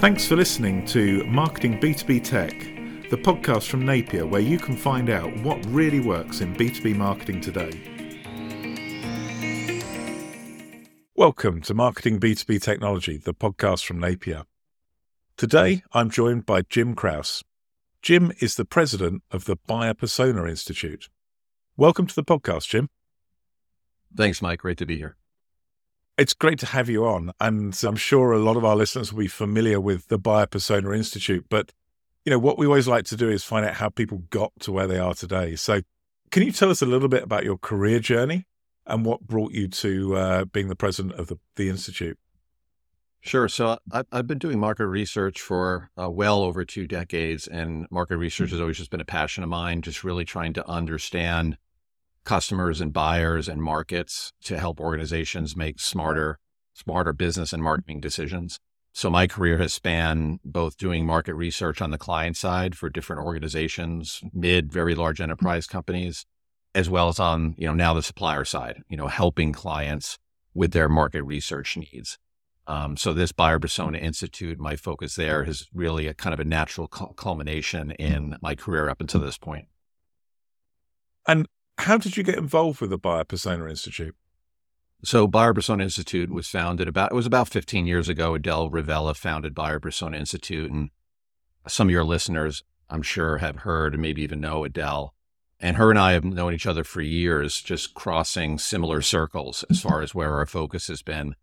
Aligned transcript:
Thanks 0.00 0.26
for 0.26 0.34
listening 0.34 0.86
to 0.86 1.24
Marketing 1.24 1.78
B2B 1.78 2.24
Tech, 2.24 2.58
the 3.10 3.18
podcast 3.18 3.68
from 3.68 3.84
Napier 3.84 4.24
where 4.24 4.40
you 4.40 4.58
can 4.58 4.74
find 4.74 5.10
out 5.10 5.30
what 5.42 5.62
really 5.66 6.00
works 6.00 6.40
in 6.40 6.54
B2B 6.54 6.96
marketing 6.96 7.42
today. 7.42 7.70
Welcome 11.14 11.60
to 11.60 11.74
Marketing 11.74 12.18
B2B 12.18 12.62
Technology, 12.62 13.18
the 13.18 13.34
podcast 13.34 13.84
from 13.84 14.00
Napier. 14.00 14.44
Today, 15.36 15.82
I'm 15.92 16.08
joined 16.08 16.46
by 16.46 16.62
Jim 16.62 16.94
Kraus. 16.94 17.44
Jim 18.00 18.32
is 18.40 18.54
the 18.54 18.64
president 18.64 19.22
of 19.30 19.44
the 19.44 19.56
Buyer 19.66 19.92
Persona 19.92 20.46
Institute. 20.46 21.10
Welcome 21.76 22.06
to 22.06 22.14
the 22.14 22.24
podcast, 22.24 22.68
Jim. 22.68 22.88
Thanks, 24.16 24.40
Mike. 24.40 24.60
Great 24.60 24.78
to 24.78 24.86
be 24.86 24.96
here. 24.96 25.18
It's 26.20 26.34
great 26.34 26.58
to 26.58 26.66
have 26.66 26.90
you 26.90 27.06
on. 27.06 27.32
And 27.40 27.74
I'm 27.82 27.96
sure 27.96 28.32
a 28.32 28.38
lot 28.38 28.58
of 28.58 28.64
our 28.64 28.76
listeners 28.76 29.10
will 29.10 29.20
be 29.20 29.26
familiar 29.26 29.80
with 29.80 30.08
the 30.08 30.18
Buyer 30.18 30.44
Persona 30.44 30.92
Institute. 30.92 31.46
But, 31.48 31.72
you 32.26 32.30
know, 32.30 32.38
what 32.38 32.58
we 32.58 32.66
always 32.66 32.86
like 32.86 33.06
to 33.06 33.16
do 33.16 33.30
is 33.30 33.42
find 33.42 33.64
out 33.64 33.76
how 33.76 33.88
people 33.88 34.24
got 34.28 34.52
to 34.60 34.70
where 34.70 34.86
they 34.86 34.98
are 34.98 35.14
today. 35.14 35.56
So, 35.56 35.80
can 36.30 36.42
you 36.42 36.52
tell 36.52 36.68
us 36.68 36.82
a 36.82 36.86
little 36.86 37.08
bit 37.08 37.22
about 37.22 37.44
your 37.44 37.56
career 37.56 38.00
journey 38.00 38.46
and 38.86 39.02
what 39.06 39.22
brought 39.22 39.52
you 39.52 39.66
to 39.68 40.16
uh, 40.16 40.44
being 40.44 40.68
the 40.68 40.76
president 40.76 41.14
of 41.14 41.28
the, 41.28 41.38
the 41.56 41.70
Institute? 41.70 42.18
Sure. 43.22 43.48
So 43.48 43.78
I've 44.12 44.26
been 44.26 44.38
doing 44.38 44.58
market 44.58 44.88
research 44.88 45.40
for 45.40 45.90
uh, 45.98 46.10
well 46.10 46.42
over 46.42 46.66
two 46.66 46.86
decades, 46.86 47.46
and 47.46 47.86
market 47.90 48.18
research 48.18 48.50
has 48.50 48.60
always 48.60 48.76
just 48.76 48.90
been 48.90 49.00
a 49.00 49.06
passion 49.06 49.42
of 49.42 49.48
mine, 49.48 49.80
just 49.80 50.04
really 50.04 50.26
trying 50.26 50.52
to 50.52 50.68
understand 50.68 51.56
customers 52.24 52.80
and 52.80 52.92
buyers 52.92 53.48
and 53.48 53.62
markets 53.62 54.32
to 54.44 54.58
help 54.58 54.80
organizations 54.80 55.56
make 55.56 55.80
smarter, 55.80 56.38
smarter 56.74 57.12
business 57.12 57.52
and 57.52 57.62
marketing 57.62 58.00
decisions. 58.00 58.58
So 58.92 59.08
my 59.08 59.26
career 59.26 59.58
has 59.58 59.72
spanned 59.72 60.40
both 60.44 60.76
doing 60.76 61.06
market 61.06 61.34
research 61.34 61.80
on 61.80 61.90
the 61.90 61.98
client 61.98 62.36
side 62.36 62.76
for 62.76 62.88
different 62.88 63.24
organizations, 63.24 64.20
mid, 64.32 64.72
very 64.72 64.94
large 64.94 65.20
enterprise 65.20 65.66
companies, 65.66 66.26
as 66.74 66.90
well 66.90 67.08
as 67.08 67.20
on, 67.20 67.54
you 67.56 67.66
know, 67.66 67.74
now 67.74 67.94
the 67.94 68.02
supplier 68.02 68.44
side, 68.44 68.82
you 68.88 68.96
know, 68.96 69.06
helping 69.06 69.52
clients 69.52 70.18
with 70.54 70.72
their 70.72 70.88
market 70.88 71.22
research 71.22 71.76
needs. 71.76 72.18
Um, 72.66 72.96
so 72.96 73.12
this 73.12 73.32
Buyer 73.32 73.58
Persona 73.58 73.98
Institute, 73.98 74.58
my 74.58 74.76
focus 74.76 75.14
there 75.14 75.42
is 75.42 75.66
really 75.72 76.06
a 76.06 76.14
kind 76.14 76.34
of 76.34 76.40
a 76.40 76.44
natural 76.44 76.86
culmination 76.86 77.92
in 77.92 78.36
my 78.42 78.54
career 78.54 78.88
up 78.88 79.00
until 79.00 79.20
this 79.20 79.38
point. 79.38 79.66
And 81.26 81.46
how 81.80 81.98
did 81.98 82.16
you 82.16 82.22
get 82.22 82.38
involved 82.38 82.80
with 82.80 82.90
the 82.90 82.98
Buyer 82.98 83.24
Persona 83.24 83.68
Institute? 83.68 84.14
So 85.02 85.26
Buyer 85.26 85.54
Persona 85.54 85.84
Institute 85.84 86.30
was 86.30 86.48
founded 86.48 86.86
about 86.86 87.12
it 87.12 87.14
was 87.14 87.26
about 87.26 87.48
15 87.48 87.86
years 87.86 88.08
ago. 88.08 88.34
Adele 88.34 88.70
Revella 88.70 89.16
founded 89.16 89.54
Buyer 89.54 89.80
Persona 89.80 90.18
Institute, 90.18 90.70
and 90.70 90.90
some 91.66 91.88
of 91.88 91.92
your 91.92 92.04
listeners, 92.04 92.62
I'm 92.90 93.02
sure, 93.02 93.38
have 93.38 93.56
heard 93.56 93.94
and 93.94 94.02
maybe 94.02 94.22
even 94.22 94.40
know 94.40 94.64
Adele. 94.64 95.14
And 95.58 95.76
her 95.76 95.90
and 95.90 95.98
I 95.98 96.12
have 96.12 96.24
known 96.24 96.54
each 96.54 96.66
other 96.66 96.84
for 96.84 97.02
years, 97.02 97.60
just 97.60 97.94
crossing 97.94 98.58
similar 98.58 99.02
circles 99.02 99.64
as 99.68 99.80
far 99.80 100.00
as 100.00 100.14
where 100.14 100.34
our 100.34 100.46
focus 100.46 100.88
has 100.88 101.02
been. 101.02 101.34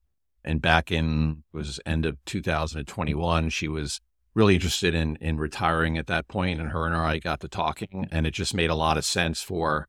And 0.44 0.62
back 0.62 0.92
in 0.92 1.44
was 1.52 1.80
end 1.86 2.06
of 2.06 2.24
2021, 2.26 3.50
she 3.50 3.68
was 3.68 4.02
really 4.34 4.56
interested 4.56 4.94
in 4.94 5.16
in 5.18 5.38
retiring 5.38 5.98
at 5.98 6.08
that 6.08 6.28
point, 6.28 6.60
and 6.60 6.70
her 6.70 6.86
and 6.86 6.96
I 6.96 7.18
got 7.18 7.40
to 7.42 7.48
talking, 7.48 8.08
and 8.12 8.28
it 8.28 8.32
just 8.32 8.54
made 8.54 8.70
a 8.70 8.76
lot 8.76 8.98
of 8.98 9.06
sense 9.06 9.42
for 9.42 9.88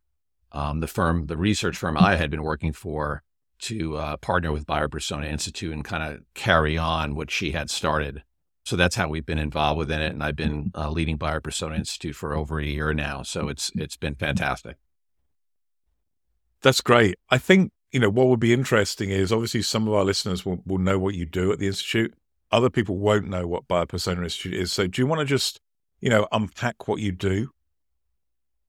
um, 0.52 0.80
the 0.80 0.86
firm, 0.86 1.26
the 1.26 1.36
research 1.36 1.76
firm 1.76 1.96
I 1.96 2.16
had 2.16 2.30
been 2.30 2.42
working 2.42 2.72
for, 2.72 3.22
to 3.60 3.96
uh, 3.96 4.16
partner 4.18 4.52
with 4.52 4.66
Buyer 4.66 4.88
Persona 4.88 5.26
Institute 5.26 5.72
and 5.72 5.84
kind 5.84 6.02
of 6.02 6.22
carry 6.34 6.78
on 6.78 7.14
what 7.14 7.30
she 7.30 7.52
had 7.52 7.70
started. 7.70 8.22
So 8.64 8.76
that's 8.76 8.96
how 8.96 9.08
we've 9.08 9.24
been 9.24 9.38
involved 9.38 9.78
within 9.78 10.02
it, 10.02 10.12
and 10.12 10.22
I've 10.22 10.36
been 10.36 10.70
uh, 10.74 10.90
leading 10.90 11.16
Buyer 11.16 11.40
Persona 11.40 11.74
Institute 11.74 12.14
for 12.14 12.34
over 12.34 12.60
a 12.60 12.66
year 12.66 12.92
now. 12.92 13.22
So 13.22 13.48
it's 13.48 13.72
it's 13.74 13.96
been 13.96 14.14
fantastic. 14.14 14.76
That's 16.60 16.82
great. 16.82 17.16
I 17.30 17.38
think 17.38 17.72
you 17.92 18.00
know 18.00 18.10
what 18.10 18.28
would 18.28 18.40
be 18.40 18.52
interesting 18.52 19.08
is 19.08 19.32
obviously 19.32 19.62
some 19.62 19.88
of 19.88 19.94
our 19.94 20.04
listeners 20.04 20.44
will, 20.44 20.62
will 20.66 20.78
know 20.78 20.98
what 20.98 21.14
you 21.14 21.24
do 21.24 21.50
at 21.50 21.58
the 21.58 21.66
institute. 21.66 22.12
Other 22.52 22.68
people 22.68 22.98
won't 22.98 23.28
know 23.28 23.46
what 23.46 23.68
Buyer 23.68 23.86
Persona 23.86 24.22
Institute 24.22 24.54
is. 24.54 24.70
So 24.70 24.86
do 24.86 25.00
you 25.00 25.06
want 25.06 25.20
to 25.20 25.24
just 25.24 25.60
you 26.02 26.10
know 26.10 26.28
unpack 26.30 26.86
what 26.88 27.00
you 27.00 27.10
do? 27.10 27.50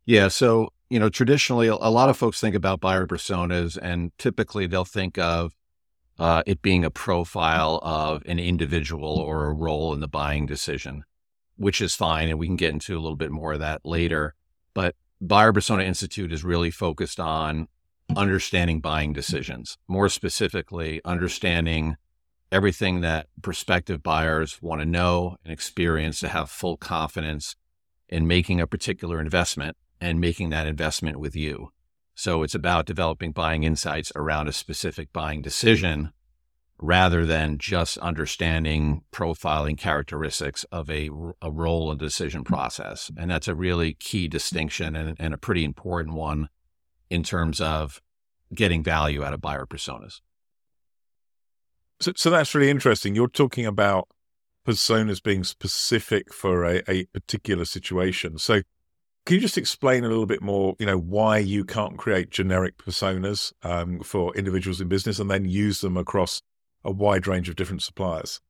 Yeah. 0.06 0.30
So 0.30 0.70
you 0.90 1.00
know, 1.00 1.10
traditionally, 1.10 1.68
a 1.68 1.76
lot 1.76 2.10
of 2.10 2.18
folks 2.18 2.40
think 2.40 2.56
about 2.56 2.80
buyer 2.80 3.06
personas, 3.06 3.78
and 3.80 4.12
typically 4.18 4.66
they'll 4.66 4.86
think 4.86 5.20
of 5.20 5.56
uh, 6.18 6.42
it 6.48 6.62
being 6.62 6.84
a 6.84 6.90
profile 6.90 7.80
of 7.84 8.24
an 8.26 8.40
individual 8.40 9.18
or 9.18 9.46
a 9.46 9.54
role 9.54 9.94
in 9.94 10.00
the 10.00 10.08
buying 10.08 10.48
decision, 10.48 11.04
which 11.58 11.80
is 11.80 11.96
fine. 11.96 12.28
And 12.28 12.40
we 12.40 12.48
can 12.48 12.56
get 12.56 12.74
into 12.74 12.98
a 12.98 13.00
little 13.00 13.16
bit 13.16 13.32
more 13.32 13.54
of 13.54 13.60
that 13.60 13.86
later. 13.86 14.34
But 14.74 14.96
Buyer 15.22 15.54
Persona 15.54 15.84
Institute 15.84 16.34
is 16.34 16.44
really 16.44 16.72
focused 16.72 17.20
on 17.20 17.68
understanding 18.18 18.82
buying 18.82 19.14
decisions, 19.14 19.78
more 19.88 20.10
specifically, 20.10 21.02
understanding 21.06 21.98
everything 22.52 23.02
that 23.02 23.28
prospective 23.44 24.02
buyers 24.02 24.60
want 24.60 24.82
to 24.82 24.86
know 24.86 25.38
and 25.44 25.54
experience 25.54 26.20
to 26.20 26.30
have 26.30 26.50
full 26.50 26.78
confidence 26.78 27.56
in 28.08 28.26
making 28.26 28.60
a 28.60 28.66
particular 28.66 29.22
investment 29.22 29.78
and 30.02 30.20
making 30.20 30.50
that 30.50 30.68
investment 30.68 31.20
with 31.20 31.36
you. 31.36 31.70
So 32.16 32.44
it's 32.44 32.56
about 32.56 32.86
developing 32.86 33.32
buying 33.32 33.64
insights 33.64 34.12
around 34.16 34.48
a 34.48 34.54
specific 34.54 35.14
buying 35.14 35.42
decision 35.42 36.12
rather 36.82 37.26
than 37.26 37.58
just 37.58 37.98
understanding 38.00 39.04
profiling 39.12 39.78
characteristics 39.78 40.64
of 40.72 40.90
a, 40.90 41.10
a 41.42 41.52
role 41.52 41.92
and 41.92 42.00
decision 42.00 42.44
process. 42.44 43.12
And 43.18 43.30
that's 43.30 43.48
a 43.48 43.56
really 43.56 43.94
key 43.94 44.28
distinction 44.28 44.96
and, 44.96 45.16
and 45.20 45.34
a 45.34 45.38
pretty 45.38 45.66
important 45.66 46.16
one 46.16 46.50
in 47.10 47.24
terms 47.24 47.60
of 47.60 48.02
getting 48.54 48.84
value 48.84 49.24
out 49.24 49.34
of 49.34 49.42
buyer 49.42 49.66
personas. 49.66 50.22
So, 52.00 52.14
so 52.16 52.30
that's 52.30 52.56
really 52.56 52.70
interesting. 52.70 53.14
You're 53.14 53.28
talking 53.28 53.66
about 53.66 54.08
personas 54.66 55.22
being 55.22 55.44
specific 55.44 56.34
for 56.34 56.64
a, 56.64 56.82
a 56.90 57.06
particular 57.06 57.66
situation. 57.66 58.38
So 58.38 58.62
can 59.30 59.36
you 59.36 59.42
just 59.42 59.60
explain 59.60 60.04
a 60.04 60.08
little 60.08 60.26
bit 60.26 60.42
more, 60.42 60.76
you 60.80 60.88
know, 60.88 60.98
why 60.98 61.38
you 61.38 61.64
can't 61.64 62.00
create 62.00 62.32
generic 62.32 62.80
personas 62.80 63.54
um, 63.62 64.00
for 64.00 64.36
individuals 64.36 64.82
in 64.82 64.88
business 64.88 65.20
and 65.20 65.30
then 65.30 65.46
use 65.46 65.82
them 65.82 65.98
across 65.98 66.42
a 66.84 66.90
wide 66.90 67.28
range 67.28 67.48
of 67.48 67.56
different 67.56 67.84
suppliers? 67.84 68.42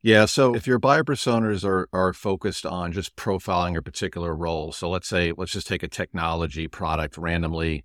Yeah. 0.00 0.26
So 0.26 0.54
if 0.54 0.68
your 0.68 0.78
buyer 0.78 1.02
personas 1.02 1.64
are, 1.64 1.88
are 1.92 2.12
focused 2.12 2.64
on 2.64 2.92
just 2.92 3.16
profiling 3.16 3.76
a 3.76 3.82
particular 3.82 4.32
role, 4.32 4.70
so 4.70 4.88
let's 4.88 5.08
say, 5.08 5.32
let's 5.36 5.50
just 5.50 5.66
take 5.66 5.82
a 5.82 5.88
technology 5.88 6.68
product 6.68 7.18
randomly. 7.18 7.84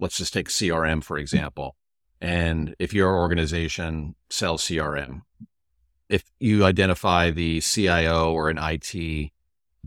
Let's 0.00 0.16
just 0.16 0.32
take 0.32 0.48
CRM, 0.48 1.04
for 1.04 1.18
example. 1.18 1.76
And 2.20 2.74
if 2.80 2.92
your 2.92 3.16
organization 3.16 4.16
sells 4.28 4.64
CRM, 4.64 5.22
if 6.08 6.24
you 6.40 6.64
identify 6.64 7.30
the 7.30 7.60
CIO 7.60 8.32
or 8.32 8.50
an 8.50 8.58
IT 8.58 9.30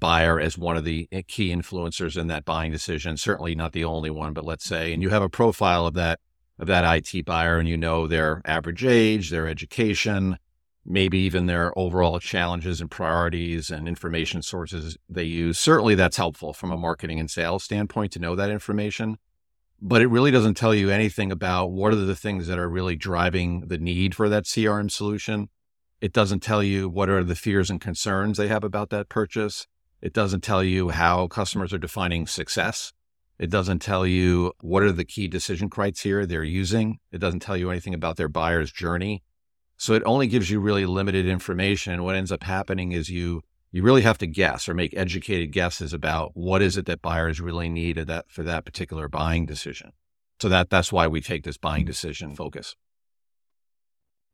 buyer 0.01 0.38
as 0.38 0.57
one 0.57 0.75
of 0.75 0.84
the 0.84 1.07
eh, 1.13 1.22
key 1.25 1.56
influencers 1.56 2.19
in 2.19 2.28
that 2.28 2.44
buying 2.44 2.73
decision. 2.73 3.16
Certainly 3.16 3.56
not 3.56 3.72
the 3.72 3.85
only 3.85 4.09
one, 4.09 4.34
but 4.34 4.44
let's 4.44 4.66
say, 4.66 4.91
and 4.91 5.01
you 5.01 5.09
have 5.09 5.22
a 5.22 5.29
profile 5.29 5.85
of 5.85 5.94
that 5.94 6.19
of 6.59 6.67
that 6.67 6.84
IT 6.84 7.25
buyer, 7.25 7.57
and 7.57 7.69
you 7.69 7.78
know 7.78 8.06
their 8.06 8.41
average 8.45 8.84
age, 8.85 9.29
their 9.29 9.47
education, 9.47 10.38
maybe 10.85 11.17
even 11.19 11.45
their 11.47 11.78
overall 11.78 12.19
challenges 12.19 12.81
and 12.81 12.91
priorities 12.91 13.72
and 13.72 13.88
information 13.88 14.41
sources 14.44 14.97
they 15.09 15.23
use. 15.23 15.57
Certainly, 15.57 15.95
that's 15.95 16.18
helpful 16.18 16.53
from 16.53 16.72
a 16.72 16.78
marketing 16.78 17.19
and 17.19 17.31
sales 17.31 17.63
standpoint 17.63 18.12
to 18.12 18.19
know 18.19 18.35
that 18.35 18.51
information. 18.51 19.18
But 19.81 20.03
it 20.03 20.07
really 20.07 20.29
doesn't 20.29 20.53
tell 20.53 20.75
you 20.75 20.91
anything 20.91 21.31
about 21.31 21.72
what 21.72 21.94
are 21.94 21.95
the 21.95 22.15
things 22.15 22.45
that 22.45 22.59
are 22.59 22.69
really 22.69 22.95
driving 22.95 23.62
the 23.62 23.80
need 23.80 24.13
for 24.13 24.30
that 24.30 24.44
CRM 24.44 24.92
solution. 24.92 25.50
It 26.00 26.13
doesn't 26.13 26.42
tell 26.42 26.62
you 26.62 26.88
what 26.89 27.09
are 27.09 27.24
the 27.24 27.36
fears 27.36 27.71
and 27.71 27.81
concerns 27.81 28.38
they 28.38 28.47
have 28.47 28.63
about 28.63 28.92
that 28.92 29.09
purchase. 29.09 29.65
It 30.01 30.13
doesn't 30.13 30.42
tell 30.42 30.63
you 30.63 30.89
how 30.89 31.27
customers 31.27 31.74
are 31.74 31.77
defining 31.77 32.27
success. 32.27 32.92
It 33.38 33.50
doesn't 33.50 33.80
tell 33.80 34.06
you 34.06 34.53
what 34.62 34.83
are 34.83 34.92
the 34.92 35.06
key 35.06 35.27
decision 35.27 35.69
criteria 35.69 36.25
they're 36.25 36.44
using. 36.44 37.00
It 37.12 37.19
doesn't 37.19 37.42
tell 37.42 37.57
you 37.57 37.69
anything 37.69 37.94
about 37.94 38.18
their 38.18 38.27
buyer's 38.27 38.71
journey. 38.71 39.24
So 39.77 39.94
it 39.94 40.03
only 40.06 40.27
gives 40.27 40.50
you 40.50 40.59
really 40.59 40.86
limited 40.86 41.25
information. 41.25 41.94
And 41.94 42.03
what 42.03 42.15
ends 42.15 42.31
up 42.31 42.44
happening 42.44 42.92
is 42.92 43.09
you 43.09 43.42
you 43.71 43.83
really 43.83 44.01
have 44.01 44.18
to 44.18 44.27
guess 44.27 44.68
or 44.68 44.74
make 44.74 44.94
educated 44.98 45.51
guesses 45.53 45.94
about 45.94 46.31
what 46.33 46.62
is 46.62 46.75
it 46.77 46.86
that 46.88 47.01
buyers 47.01 47.39
really 47.39 47.69
need 47.69 47.95
that, 47.95 48.30
for 48.30 48.44
that 48.44 48.65
particular 48.65 49.07
buying 49.07 49.45
decision. 49.45 49.94
So 50.42 50.50
that 50.50 50.69
that's 50.69 50.92
why 50.92 51.07
we 51.07 51.21
take 51.21 51.44
this 51.44 51.57
buying 51.57 51.83
mm-hmm. 51.83 51.88
decision 51.88 52.36
focus. 52.36 52.75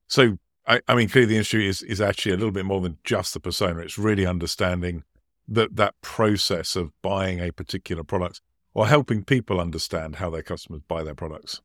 So 0.08 0.38
I, 0.66 0.82
I 0.88 0.96
mean, 0.96 1.08
clearly 1.08 1.28
the 1.28 1.36
industry 1.36 1.68
is 1.68 1.82
is 1.82 2.02
actually 2.02 2.34
a 2.34 2.38
little 2.38 2.52
bit 2.52 2.66
more 2.66 2.82
than 2.82 2.98
just 3.04 3.34
the 3.34 3.40
persona. 3.40 3.82
It's 3.82 3.98
really 3.98 4.26
understanding 4.26 5.04
that 5.48 5.76
that 5.76 5.96
process 6.02 6.76
of 6.76 6.92
buying 7.02 7.40
a 7.40 7.52
particular 7.52 8.04
product 8.04 8.42
or 8.74 8.88
helping 8.88 9.24
people 9.24 9.60
understand 9.60 10.18
how 10.18 10.30
their 10.30 10.44
customers 10.44 10.82
buy 10.88 11.04
their 11.04 11.16
products. 11.16 11.62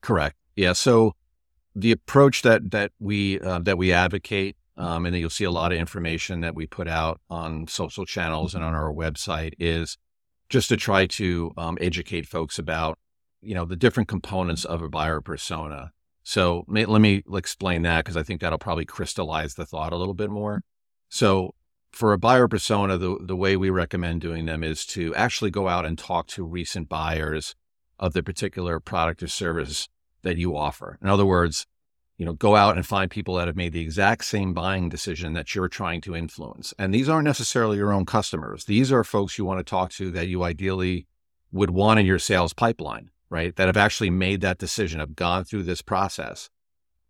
Correct. 0.00 0.36
Yeah. 0.56 0.72
So 0.72 1.14
the 1.74 1.92
approach 1.92 2.42
that 2.42 2.70
that 2.70 2.92
we 2.98 3.40
uh, 3.40 3.60
that 3.60 3.78
we 3.78 3.92
advocate 3.92 4.56
um, 4.76 5.06
and 5.06 5.16
you'll 5.16 5.30
see 5.30 5.44
a 5.44 5.50
lot 5.50 5.72
of 5.72 5.78
information 5.78 6.40
that 6.40 6.54
we 6.54 6.66
put 6.66 6.88
out 6.88 7.20
on 7.28 7.66
social 7.66 8.06
channels 8.06 8.54
and 8.54 8.64
on 8.64 8.74
our 8.74 8.92
website, 8.92 9.52
is 9.58 9.98
just 10.48 10.68
to 10.70 10.76
try 10.76 11.06
to 11.06 11.52
um, 11.56 11.78
educate 11.80 12.26
folks 12.26 12.58
about, 12.58 12.98
you 13.40 13.54
know, 13.54 13.64
the 13.64 13.76
different 13.76 14.08
components 14.08 14.64
of 14.64 14.82
a 14.82 14.88
buyer 14.88 15.20
persona. 15.20 15.92
So 16.22 16.64
may, 16.68 16.84
let 16.84 17.00
me 17.00 17.22
explain 17.32 17.82
that 17.82 18.04
because 18.04 18.16
I 18.16 18.22
think 18.22 18.40
that'll 18.40 18.58
probably 18.58 18.84
crystallize 18.84 19.54
the 19.54 19.66
thought 19.66 19.92
a 19.92 19.96
little 19.96 20.14
bit 20.14 20.30
more. 20.30 20.62
So 21.08 21.54
for 21.92 22.12
a 22.12 22.18
buyer 22.18 22.48
persona, 22.48 22.96
the, 22.96 23.18
the 23.20 23.36
way 23.36 23.56
we 23.56 23.70
recommend 23.70 24.20
doing 24.20 24.46
them 24.46 24.64
is 24.64 24.86
to 24.86 25.14
actually 25.14 25.50
go 25.50 25.68
out 25.68 25.84
and 25.84 25.98
talk 25.98 26.26
to 26.28 26.44
recent 26.44 26.88
buyers 26.88 27.54
of 27.98 28.14
the 28.14 28.22
particular 28.22 28.80
product 28.80 29.22
or 29.22 29.28
service 29.28 29.88
that 30.22 30.38
you 30.38 30.56
offer. 30.56 30.98
In 31.02 31.08
other 31.08 31.26
words, 31.26 31.66
you 32.16 32.26
know, 32.26 32.32
go 32.32 32.56
out 32.56 32.76
and 32.76 32.86
find 32.86 33.10
people 33.10 33.34
that 33.34 33.46
have 33.46 33.56
made 33.56 33.72
the 33.72 33.80
exact 33.80 34.24
same 34.24 34.54
buying 34.54 34.88
decision 34.88 35.34
that 35.34 35.54
you're 35.54 35.68
trying 35.68 36.00
to 36.02 36.16
influence. 36.16 36.72
And 36.78 36.94
these 36.94 37.08
aren't 37.08 37.24
necessarily 37.24 37.76
your 37.76 37.92
own 37.92 38.06
customers. 38.06 38.64
These 38.64 38.92
are 38.92 39.04
folks 39.04 39.38
you 39.38 39.44
want 39.44 39.58
to 39.58 39.64
talk 39.64 39.90
to 39.92 40.10
that 40.12 40.28
you 40.28 40.42
ideally 40.42 41.06
would 41.50 41.70
want 41.70 42.00
in 42.00 42.06
your 42.06 42.18
sales 42.18 42.52
pipeline, 42.52 43.10
right? 43.28 43.54
That 43.56 43.66
have 43.66 43.76
actually 43.76 44.10
made 44.10 44.40
that 44.40 44.58
decision, 44.58 45.00
have 45.00 45.16
gone 45.16 45.44
through 45.44 45.64
this 45.64 45.82
process 45.82 46.48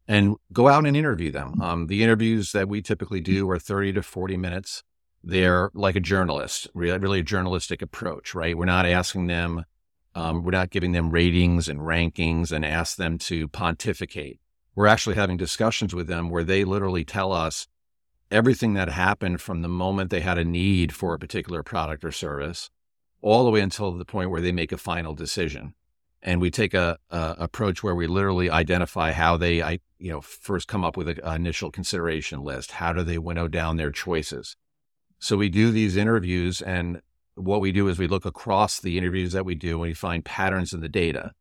and 0.08 0.36
go 0.52 0.68
out 0.68 0.86
and 0.86 0.96
interview 0.96 1.30
them. 1.30 1.60
Um, 1.60 1.86
the 1.86 2.02
interviews 2.02 2.52
that 2.52 2.68
we 2.68 2.82
typically 2.82 3.20
do 3.20 3.48
are 3.50 3.58
30 3.58 3.94
to 3.94 4.02
40 4.02 4.36
minutes. 4.36 4.82
They're 5.22 5.70
like 5.74 5.94
a 5.94 6.00
journalist, 6.00 6.68
really 6.74 7.20
a 7.20 7.24
journalistic 7.24 7.80
approach, 7.82 8.34
right? 8.34 8.58
We're 8.58 8.64
not 8.64 8.86
asking 8.86 9.28
them, 9.28 9.64
um, 10.14 10.42
we're 10.42 10.50
not 10.50 10.70
giving 10.70 10.92
them 10.92 11.10
ratings 11.10 11.68
and 11.68 11.80
rankings 11.80 12.50
and 12.50 12.64
ask 12.64 12.96
them 12.96 13.18
to 13.18 13.46
pontificate 13.48 14.40
we're 14.74 14.86
actually 14.86 15.16
having 15.16 15.36
discussions 15.36 15.94
with 15.94 16.06
them 16.06 16.30
where 16.30 16.44
they 16.44 16.64
literally 16.64 17.04
tell 17.04 17.32
us 17.32 17.66
everything 18.30 18.74
that 18.74 18.88
happened 18.88 19.40
from 19.40 19.62
the 19.62 19.68
moment 19.68 20.10
they 20.10 20.20
had 20.20 20.38
a 20.38 20.44
need 20.44 20.94
for 20.94 21.14
a 21.14 21.18
particular 21.18 21.62
product 21.62 22.04
or 22.04 22.12
service 22.12 22.70
all 23.20 23.44
the 23.44 23.50
way 23.50 23.60
until 23.60 23.92
the 23.92 24.04
point 24.04 24.30
where 24.30 24.40
they 24.40 24.52
make 24.52 24.72
a 24.72 24.78
final 24.78 25.14
decision 25.14 25.74
and 26.22 26.40
we 26.40 26.50
take 26.50 26.72
a, 26.72 26.98
a, 27.10 27.34
approach 27.38 27.82
where 27.82 27.94
we 27.94 28.06
literally 28.06 28.48
identify 28.48 29.12
how 29.12 29.36
they 29.36 29.62
I, 29.62 29.80
you 30.02 30.10
know 30.10 30.20
first 30.20 30.68
come 30.68 30.84
up 30.84 30.96
with 30.96 31.08
an 31.08 31.20
initial 31.34 31.70
consideration 31.70 32.42
list 32.42 32.72
how 32.72 32.92
do 32.92 33.02
they 33.02 33.18
winnow 33.18 33.48
down 33.48 33.76
their 33.76 33.90
choices 33.90 34.56
so 35.18 35.36
we 35.36 35.48
do 35.48 35.70
these 35.70 35.96
interviews 35.96 36.60
and 36.60 37.00
what 37.34 37.60
we 37.60 37.72
do 37.72 37.88
is 37.88 37.98
we 37.98 38.06
look 38.06 38.26
across 38.26 38.80
the 38.80 38.98
interviews 38.98 39.32
that 39.32 39.44
we 39.44 39.54
do 39.54 39.72
and 39.72 39.80
we 39.80 39.94
find 39.94 40.24
patterns 40.24 40.72
in 40.72 40.80
the 40.80 40.88
data 40.88 41.32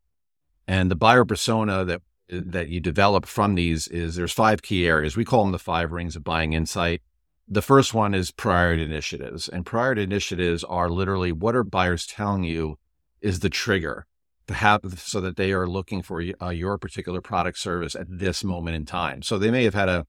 and 0.66 0.90
the 0.90 0.96
buyer 0.96 1.24
persona 1.24 1.84
that 1.84 2.02
that 2.32 2.68
you 2.68 2.80
develop 2.80 3.26
from 3.26 3.54
these 3.54 3.86
is 3.88 4.14
there's 4.14 4.32
five 4.32 4.62
key 4.62 4.86
areas. 4.86 5.16
We 5.16 5.24
call 5.24 5.42
them 5.42 5.52
the 5.52 5.58
five 5.58 5.92
rings 5.92 6.16
of 6.16 6.24
buying 6.24 6.54
insight. 6.54 7.02
The 7.46 7.62
first 7.62 7.92
one 7.92 8.14
is 8.14 8.30
priority 8.30 8.82
initiatives. 8.82 9.48
And 9.48 9.66
priority 9.66 10.02
initiatives 10.02 10.64
are 10.64 10.88
literally 10.88 11.32
what 11.32 11.54
are 11.54 11.64
buyers 11.64 12.06
telling 12.06 12.44
you 12.44 12.78
is 13.20 13.40
the 13.40 13.50
trigger 13.50 14.06
to 14.46 14.54
have 14.54 14.80
so 14.96 15.20
that 15.20 15.36
they 15.36 15.52
are 15.52 15.66
looking 15.66 16.02
for 16.02 16.22
uh, 16.40 16.50
your 16.50 16.78
particular 16.78 17.20
product 17.20 17.58
service 17.58 17.94
at 17.94 18.06
this 18.08 18.42
moment 18.42 18.76
in 18.76 18.84
time. 18.84 19.22
So 19.22 19.38
they 19.38 19.50
may 19.50 19.64
have 19.64 19.74
had 19.74 19.88
a 19.88 20.06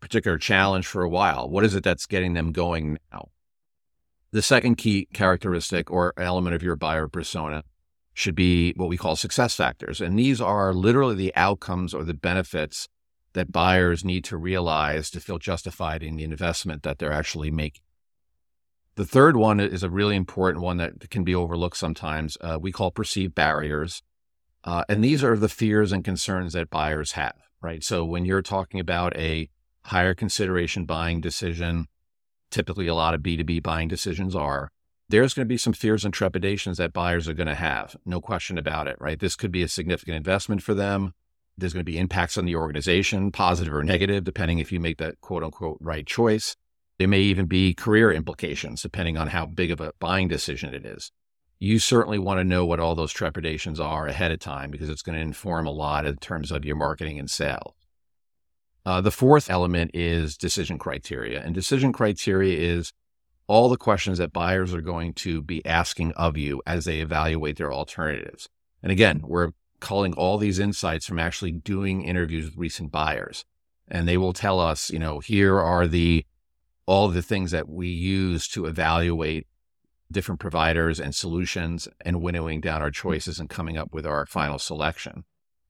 particular 0.00 0.38
challenge 0.38 0.86
for 0.86 1.02
a 1.02 1.08
while. 1.08 1.48
What 1.48 1.64
is 1.64 1.74
it 1.74 1.84
that's 1.84 2.06
getting 2.06 2.34
them 2.34 2.52
going 2.52 2.98
now? 3.12 3.28
The 4.32 4.42
second 4.42 4.76
key 4.76 5.08
characteristic 5.12 5.90
or 5.90 6.14
element 6.16 6.54
of 6.54 6.62
your 6.62 6.76
buyer 6.76 7.08
persona 7.08 7.64
should 8.14 8.34
be 8.34 8.72
what 8.76 8.88
we 8.88 8.96
call 8.96 9.16
success 9.16 9.54
factors. 9.54 10.00
And 10.00 10.18
these 10.18 10.40
are 10.40 10.72
literally 10.72 11.14
the 11.14 11.34
outcomes 11.34 11.94
or 11.94 12.04
the 12.04 12.14
benefits 12.14 12.88
that 13.32 13.52
buyers 13.52 14.04
need 14.04 14.24
to 14.24 14.36
realize 14.36 15.10
to 15.10 15.20
feel 15.20 15.38
justified 15.38 16.02
in 16.02 16.16
the 16.16 16.24
investment 16.24 16.82
that 16.82 16.98
they're 16.98 17.12
actually 17.12 17.50
making. 17.50 17.82
The 19.00 19.06
third 19.06 19.34
one 19.34 19.60
is 19.60 19.82
a 19.82 19.88
really 19.88 20.14
important 20.14 20.62
one 20.62 20.76
that 20.76 21.08
can 21.08 21.24
be 21.24 21.34
overlooked 21.34 21.78
sometimes. 21.78 22.36
Uh, 22.38 22.58
we 22.60 22.70
call 22.70 22.90
perceived 22.90 23.34
barriers. 23.34 24.02
Uh, 24.62 24.84
and 24.90 25.02
these 25.02 25.24
are 25.24 25.38
the 25.38 25.48
fears 25.48 25.90
and 25.90 26.04
concerns 26.04 26.52
that 26.52 26.68
buyers 26.68 27.12
have, 27.12 27.36
right? 27.62 27.82
So 27.82 28.04
when 28.04 28.26
you're 28.26 28.42
talking 28.42 28.78
about 28.78 29.16
a 29.16 29.48
higher 29.84 30.12
consideration 30.12 30.84
buying 30.84 31.22
decision, 31.22 31.86
typically 32.50 32.88
a 32.88 32.94
lot 32.94 33.14
of 33.14 33.22
B2B 33.22 33.62
buying 33.62 33.88
decisions 33.88 34.36
are, 34.36 34.70
there's 35.08 35.32
going 35.32 35.46
to 35.46 35.48
be 35.48 35.56
some 35.56 35.72
fears 35.72 36.04
and 36.04 36.12
trepidations 36.12 36.76
that 36.76 36.92
buyers 36.92 37.26
are 37.26 37.32
going 37.32 37.46
to 37.46 37.54
have. 37.54 37.96
No 38.04 38.20
question 38.20 38.58
about 38.58 38.86
it, 38.86 38.98
right? 39.00 39.18
This 39.18 39.34
could 39.34 39.50
be 39.50 39.62
a 39.62 39.68
significant 39.68 40.18
investment 40.18 40.62
for 40.62 40.74
them. 40.74 41.14
There's 41.56 41.72
going 41.72 41.86
to 41.86 41.90
be 41.90 41.96
impacts 41.96 42.36
on 42.36 42.44
the 42.44 42.56
organization, 42.56 43.32
positive 43.32 43.72
or 43.72 43.82
negative, 43.82 44.24
depending 44.24 44.58
if 44.58 44.70
you 44.70 44.78
make 44.78 44.98
that 44.98 45.22
quote 45.22 45.42
unquote 45.42 45.78
right 45.80 46.06
choice. 46.06 46.54
There 47.00 47.08
may 47.08 47.22
even 47.22 47.46
be 47.46 47.72
career 47.72 48.12
implications, 48.12 48.82
depending 48.82 49.16
on 49.16 49.28
how 49.28 49.46
big 49.46 49.70
of 49.70 49.80
a 49.80 49.94
buying 50.00 50.28
decision 50.28 50.74
it 50.74 50.84
is. 50.84 51.12
You 51.58 51.78
certainly 51.78 52.18
want 52.18 52.40
to 52.40 52.44
know 52.44 52.66
what 52.66 52.78
all 52.78 52.94
those 52.94 53.10
trepidations 53.10 53.80
are 53.80 54.06
ahead 54.06 54.32
of 54.32 54.38
time 54.38 54.70
because 54.70 54.90
it's 54.90 55.00
going 55.00 55.16
to 55.16 55.24
inform 55.24 55.66
a 55.66 55.70
lot 55.70 56.04
in 56.04 56.16
terms 56.16 56.52
of 56.52 56.66
your 56.66 56.76
marketing 56.76 57.18
and 57.18 57.30
sales. 57.30 57.72
Uh, 58.84 59.00
the 59.00 59.10
fourth 59.10 59.48
element 59.48 59.92
is 59.94 60.36
decision 60.36 60.76
criteria. 60.76 61.40
And 61.40 61.54
decision 61.54 61.90
criteria 61.90 62.58
is 62.58 62.92
all 63.46 63.70
the 63.70 63.78
questions 63.78 64.18
that 64.18 64.34
buyers 64.34 64.74
are 64.74 64.82
going 64.82 65.14
to 65.14 65.40
be 65.40 65.64
asking 65.64 66.12
of 66.18 66.36
you 66.36 66.60
as 66.66 66.84
they 66.84 67.00
evaluate 67.00 67.56
their 67.56 67.72
alternatives. 67.72 68.46
And 68.82 68.92
again, 68.92 69.22
we're 69.24 69.52
calling 69.80 70.12
all 70.12 70.36
these 70.36 70.58
insights 70.58 71.06
from 71.06 71.18
actually 71.18 71.52
doing 71.52 72.02
interviews 72.02 72.44
with 72.44 72.58
recent 72.58 72.92
buyers. 72.92 73.46
And 73.88 74.06
they 74.06 74.18
will 74.18 74.34
tell 74.34 74.60
us, 74.60 74.90
you 74.90 74.98
know, 74.98 75.20
here 75.20 75.58
are 75.58 75.86
the 75.86 76.26
all 76.86 77.08
the 77.08 77.22
things 77.22 77.50
that 77.50 77.68
we 77.68 77.88
use 77.88 78.48
to 78.48 78.66
evaluate 78.66 79.46
different 80.10 80.40
providers 80.40 80.98
and 80.98 81.14
solutions 81.14 81.88
and 82.00 82.20
winnowing 82.22 82.60
down 82.60 82.82
our 82.82 82.88
mm-hmm. 82.88 83.08
choices 83.08 83.38
and 83.38 83.48
coming 83.48 83.76
up 83.76 83.92
with 83.92 84.06
our 84.06 84.26
final 84.26 84.58
selection. 84.58 85.24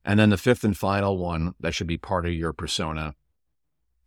And 0.04 0.18
then 0.18 0.30
the 0.30 0.38
fifth 0.38 0.64
and 0.64 0.76
final 0.76 1.18
one 1.18 1.54
that 1.60 1.74
should 1.74 1.86
be 1.86 1.98
part 1.98 2.26
of 2.26 2.32
your 2.32 2.52
persona 2.52 3.14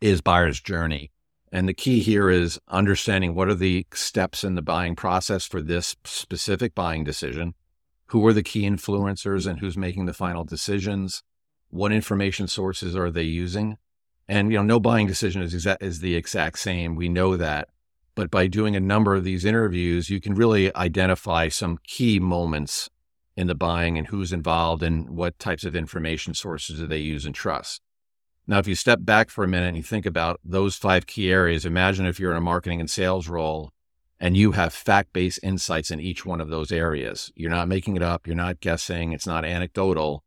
is 0.00 0.20
buyer's 0.20 0.60
journey. 0.60 1.12
And 1.52 1.68
the 1.68 1.74
key 1.74 2.00
here 2.00 2.28
is 2.30 2.58
understanding 2.68 3.34
what 3.34 3.48
are 3.48 3.54
the 3.54 3.86
steps 3.94 4.42
in 4.42 4.56
the 4.56 4.62
buying 4.62 4.96
process 4.96 5.44
for 5.44 5.62
this 5.62 5.94
specific 6.04 6.74
buying 6.74 7.04
decision. 7.04 7.54
Who 8.06 8.26
are 8.26 8.32
the 8.32 8.42
key 8.42 8.62
influencers 8.62 9.46
and 9.46 9.60
who's 9.60 9.76
making 9.76 10.06
the 10.06 10.12
final 10.12 10.44
decisions? 10.44 11.22
What 11.70 11.92
information 11.92 12.48
sources 12.48 12.96
are 12.96 13.10
they 13.10 13.22
using? 13.22 13.78
And 14.28 14.50
you 14.50 14.58
know, 14.58 14.64
no 14.64 14.80
buying 14.80 15.06
decision 15.06 15.42
is 15.42 15.66
is 15.80 16.00
the 16.00 16.16
exact 16.16 16.58
same. 16.58 16.96
We 16.96 17.08
know 17.08 17.36
that. 17.36 17.68
But 18.14 18.30
by 18.30 18.46
doing 18.46 18.76
a 18.76 18.80
number 18.80 19.14
of 19.14 19.24
these 19.24 19.44
interviews, 19.44 20.08
you 20.08 20.20
can 20.20 20.34
really 20.34 20.74
identify 20.76 21.48
some 21.48 21.78
key 21.84 22.20
moments 22.20 22.88
in 23.36 23.48
the 23.48 23.54
buying 23.54 23.98
and 23.98 24.06
who's 24.06 24.32
involved 24.32 24.82
and 24.82 25.10
what 25.10 25.38
types 25.38 25.64
of 25.64 25.74
information 25.74 26.34
sources 26.34 26.78
do 26.78 26.86
they 26.86 26.98
use 26.98 27.26
and 27.26 27.34
trust. 27.34 27.82
Now, 28.46 28.58
if 28.58 28.68
you 28.68 28.74
step 28.74 29.00
back 29.02 29.30
for 29.30 29.42
a 29.42 29.48
minute 29.48 29.68
and 29.68 29.76
you 29.76 29.82
think 29.82 30.06
about 30.06 30.38
those 30.44 30.76
five 30.76 31.06
key 31.06 31.32
areas, 31.32 31.64
imagine 31.64 32.06
if 32.06 32.20
you're 32.20 32.30
in 32.30 32.36
a 32.36 32.42
marketing 32.42 32.78
and 32.78 32.90
sales 32.90 33.26
role 33.26 33.72
and 34.20 34.36
you 34.36 34.52
have 34.52 34.72
fact 34.72 35.12
based 35.12 35.40
insights 35.42 35.90
in 35.90 35.98
each 35.98 36.24
one 36.24 36.40
of 36.40 36.50
those 36.50 36.70
areas. 36.70 37.32
You're 37.34 37.50
not 37.50 37.68
making 37.68 37.96
it 37.96 38.02
up, 38.02 38.26
you're 38.26 38.36
not 38.36 38.60
guessing, 38.60 39.12
it's 39.12 39.26
not 39.26 39.44
anecdotal. 39.44 40.22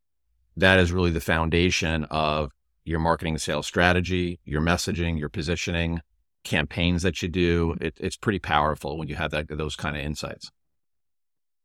That 0.58 0.80
is 0.80 0.92
really 0.92 1.12
the 1.12 1.22
foundation 1.22 2.06
of 2.06 2.52
your 2.88 3.00
marketing 3.00 3.34
and 3.34 3.42
sales 3.42 3.68
strategy, 3.68 4.40
your 4.46 4.62
messaging, 4.62 5.20
your 5.20 5.30
positioning, 5.30 6.02
campaigns 6.44 7.04
that 7.04 7.22
you 7.22 7.28
do. 7.28 7.76
It, 7.82 7.98
it's 8.00 8.18
pretty 8.18 8.40
powerful 8.40 8.98
when 8.98 9.08
you 9.08 9.16
have 9.16 9.32
that, 9.32 9.48
those 9.50 9.76
kind 9.76 9.98
of 9.98 10.04
insights. 10.04 10.52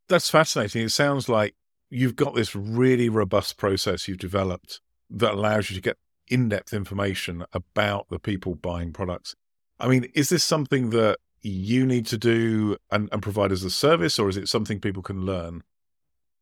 That's 0.08 0.28
fascinating. 0.28 0.82
It 0.82 0.90
sounds 0.90 1.28
like 1.28 1.54
you've 1.88 2.16
got 2.16 2.34
this 2.34 2.54
really 2.56 3.08
robust 3.08 3.56
process 3.56 4.08
you've 4.08 4.18
developed 4.18 4.80
that 5.10 5.34
allows 5.34 5.70
you 5.70 5.76
to 5.76 5.82
get 5.82 5.98
in 6.28 6.48
depth 6.48 6.72
information 6.72 7.44
about 7.52 8.08
the 8.10 8.18
people 8.18 8.54
buying 8.54 8.92
products. 8.92 9.34
I 9.78 9.88
mean, 9.88 10.06
is 10.14 10.28
this 10.28 10.44
something 10.44 10.90
that 10.90 11.18
you 11.42 11.84
need 11.84 12.06
to 12.06 12.18
do 12.18 12.76
and, 12.90 13.08
and 13.12 13.22
provide 13.22 13.52
as 13.52 13.64
a 13.64 13.70
service, 13.70 14.18
or 14.18 14.28
is 14.28 14.36
it 14.36 14.48
something 14.48 14.80
people 14.80 15.02
can 15.02 15.26
learn? 15.26 15.62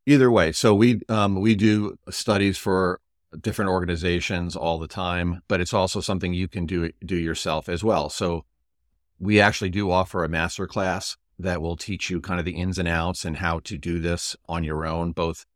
Either 0.07 0.31
way. 0.31 0.53
So 0.53 0.75
we 0.75 1.01
um, 1.09 1.41
we 1.41 1.55
do 1.55 1.97
studies 2.11 2.59
for 2.59 3.01
different 3.39 3.71
organizations 3.71 4.57
all 4.57 4.79
the 4.79 4.89
time, 4.89 5.43
but 5.49 5.61
it's 5.61 5.75
also 5.75 6.01
something 6.01 6.35
you 6.35 6.49
can 6.49 6.67
do 6.67 6.91
do 7.05 7.17
yourself 7.17 7.69
as 7.69 7.85
well. 7.85 8.09
So 8.09 8.45
we 9.19 9.41
actually 9.41 9.71
do 9.71 9.91
offer 9.91 10.25
a 10.25 10.29
master 10.29 10.67
class 10.67 11.17
that 11.39 11.63
will 11.63 11.77
teach 11.77 12.11
you 12.11 12.21
kind 12.21 12.39
of 12.39 12.45
the 12.45 12.57
ins 12.57 12.79
and 12.79 12.89
outs 12.89 13.25
and 13.25 13.37
how 13.37 13.61
to 13.61 13.79
do 13.79 14.01
this 14.01 14.37
on 14.49 14.65
your 14.65 14.85
own, 14.85 15.13
both 15.13 15.47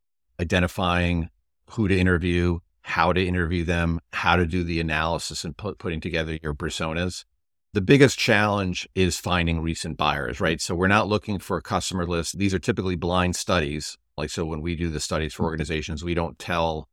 identifying 0.40 1.28
who 1.70 1.88
to 1.88 1.98
interview, 1.98 2.58
how 2.82 3.12
to 3.12 3.24
interview 3.24 3.64
them, 3.64 4.00
how 4.12 4.36
to 4.36 4.46
do 4.46 4.62
the 4.62 4.80
analysis 4.80 5.44
and 5.44 5.56
put, 5.56 5.78
putting 5.78 6.00
together 6.00 6.38
your 6.42 6.54
personas. 6.54 7.24
The 7.72 7.80
biggest 7.80 8.18
challenge 8.18 8.88
is 8.94 9.18
finding 9.18 9.60
recent 9.60 9.96
buyers, 9.96 10.40
right? 10.40 10.60
So 10.60 10.74
we're 10.74 10.86
not 10.86 11.08
looking 11.08 11.38
for 11.38 11.56
a 11.56 11.62
customer 11.62 12.06
list. 12.06 12.38
These 12.38 12.54
are 12.54 12.58
typically 12.58 12.94
blind 12.94 13.36
studies. 13.36 13.98
Like, 14.16 14.30
so 14.30 14.44
when 14.44 14.60
we 14.60 14.76
do 14.76 14.90
the 14.90 15.00
studies 15.00 15.34
for 15.34 15.42
mm-hmm. 15.42 15.46
organizations, 15.46 16.04
we 16.04 16.14
don't 16.14 16.38
tell 16.38 16.88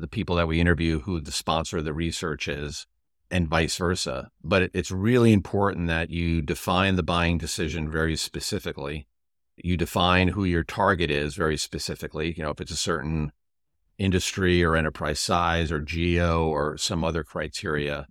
the 0.00 0.08
people 0.08 0.36
that 0.36 0.48
we 0.48 0.60
interview 0.60 1.00
who 1.00 1.20
the 1.20 1.32
sponsor 1.32 1.78
of 1.78 1.84
the 1.84 1.94
research 1.94 2.48
is. 2.48 2.86
and 3.30 3.48
vice 3.48 3.76
versa. 3.76 4.30
But 4.42 4.62
it, 4.62 4.70
it's 4.74 4.90
really 4.90 5.32
important 5.32 5.86
that 5.86 6.10
you 6.10 6.42
define 6.42 6.96
the 6.96 7.02
buying 7.02 7.38
decision 7.38 7.90
very 7.90 8.16
specifically. 8.16 9.06
You 9.56 9.76
define 9.76 10.28
who 10.28 10.44
your 10.44 10.64
target 10.64 11.10
is 11.10 11.34
very 11.34 11.56
specifically. 11.56 12.34
You 12.36 12.42
know, 12.42 12.50
if 12.50 12.60
it's 12.60 12.72
a 12.72 12.76
certain 12.76 13.32
industry 13.98 14.64
or 14.64 14.76
enterprise 14.76 15.20
size 15.20 15.70
or 15.70 15.80
geo 15.80 16.46
or 16.48 16.76
some 16.78 17.04
other 17.04 17.22
criteria, 17.22 18.06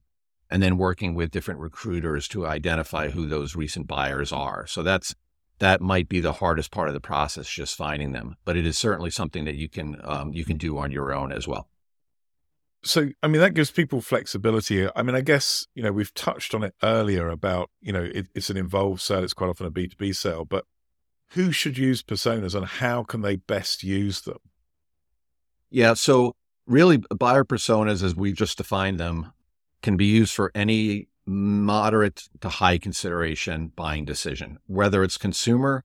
and 0.52 0.64
then 0.64 0.78
working 0.78 1.16
with 1.16 1.32
different 1.32 1.60
recruiters 1.60 2.28
to 2.30 2.46
identify 2.46 3.10
who 3.10 3.28
those 3.28 3.56
recent 3.56 3.88
buyers 3.88 4.32
are. 4.32 4.66
So 4.68 4.84
that's 4.84 5.16
that 5.60 5.82
might 5.82 6.08
be 6.08 6.22
the 6.22 6.34
hardest 6.34 6.72
part 6.72 6.88
of 6.88 6.94
the 6.94 7.02
process, 7.02 7.50
just 7.50 7.76
finding 7.76 8.14
them. 8.14 8.38
But 8.46 8.56
it 8.56 8.66
is 8.66 8.78
certainly 8.78 9.10
something 9.10 9.46
that 9.46 9.56
you 9.56 9.68
can 9.68 10.00
um, 10.04 10.32
you 10.34 10.46
can 10.46 10.58
do 10.58 10.78
on 10.78 10.92
your 10.92 11.12
own 11.12 11.32
as 11.32 11.48
well. 11.48 11.68
So, 12.84 13.10
I 13.22 13.28
mean, 13.28 13.42
that 13.42 13.54
gives 13.54 13.72
people 13.72 14.00
flexibility. 14.00 14.88
I 14.96 15.04
mean, 15.04 15.16
I 15.16 15.22
guess, 15.22 15.68
you 15.76 15.84
know, 15.84 15.92
we've 15.92 16.14
touched 16.14 16.56
on 16.56 16.64
it 16.64 16.74
earlier 16.82 17.28
about, 17.30 17.70
you 17.82 17.92
know, 17.92 18.04
it, 18.04 18.28
it's 18.34 18.50
an 18.50 18.56
involved 18.56 19.02
sale. 19.02 19.24
It's 19.24 19.34
quite 19.34 19.50
often 19.50 19.66
a 19.66 19.72
B2B 19.72 20.16
sale, 20.16 20.46
but 20.46 20.66
who 21.32 21.52
should 21.52 21.78
use 21.78 22.02
personas 22.02 22.56
and 22.56 22.66
how 22.66 23.04
can 23.04 23.22
they 23.22 23.36
best 23.36 23.84
use 23.84 24.22
them? 24.22 24.40
Yeah. 25.70 25.94
So, 25.94 26.36
really, 26.66 26.98
buyer 26.98 27.44
personas, 27.44 28.02
as 28.02 28.16
we've 28.16 28.36
just 28.36 28.58
defined 28.58 29.00
them, 29.00 29.34
can 29.82 29.98
be 29.98 30.06
used 30.06 30.34
for 30.34 30.52
any 30.56 31.10
moderate 31.26 32.30
to 32.42 32.50
high 32.50 32.78
consideration 32.78 33.72
buying 33.76 34.06
decision, 34.06 34.58
whether 34.68 35.04
it's 35.04 35.18
consumer 35.18 35.84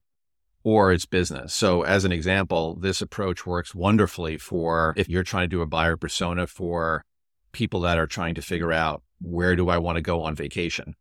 or 0.65 0.91
it's 0.91 1.05
business. 1.05 1.53
So, 1.53 1.83
as 1.83 2.05
an 2.05 2.11
example, 2.11 2.75
this 2.75 2.99
approach 2.99 3.45
works 3.45 3.75
wonderfully 3.75 4.39
for 4.39 4.95
if 4.97 5.07
you're 5.07 5.23
trying 5.23 5.43
to 5.43 5.55
do 5.55 5.61
a 5.61 5.67
buyer 5.67 5.95
persona 5.95 6.47
for 6.47 7.05
people 7.51 7.81
that 7.81 7.99
are 7.99 8.07
trying 8.07 8.33
to 8.33 8.41
figure 8.41 8.73
out 8.73 9.03
where 9.21 9.55
do 9.55 9.69
I 9.69 9.77
want 9.77 9.97
to 9.97 10.01
go 10.01 10.23
on 10.23 10.35
vacation. 10.35 10.95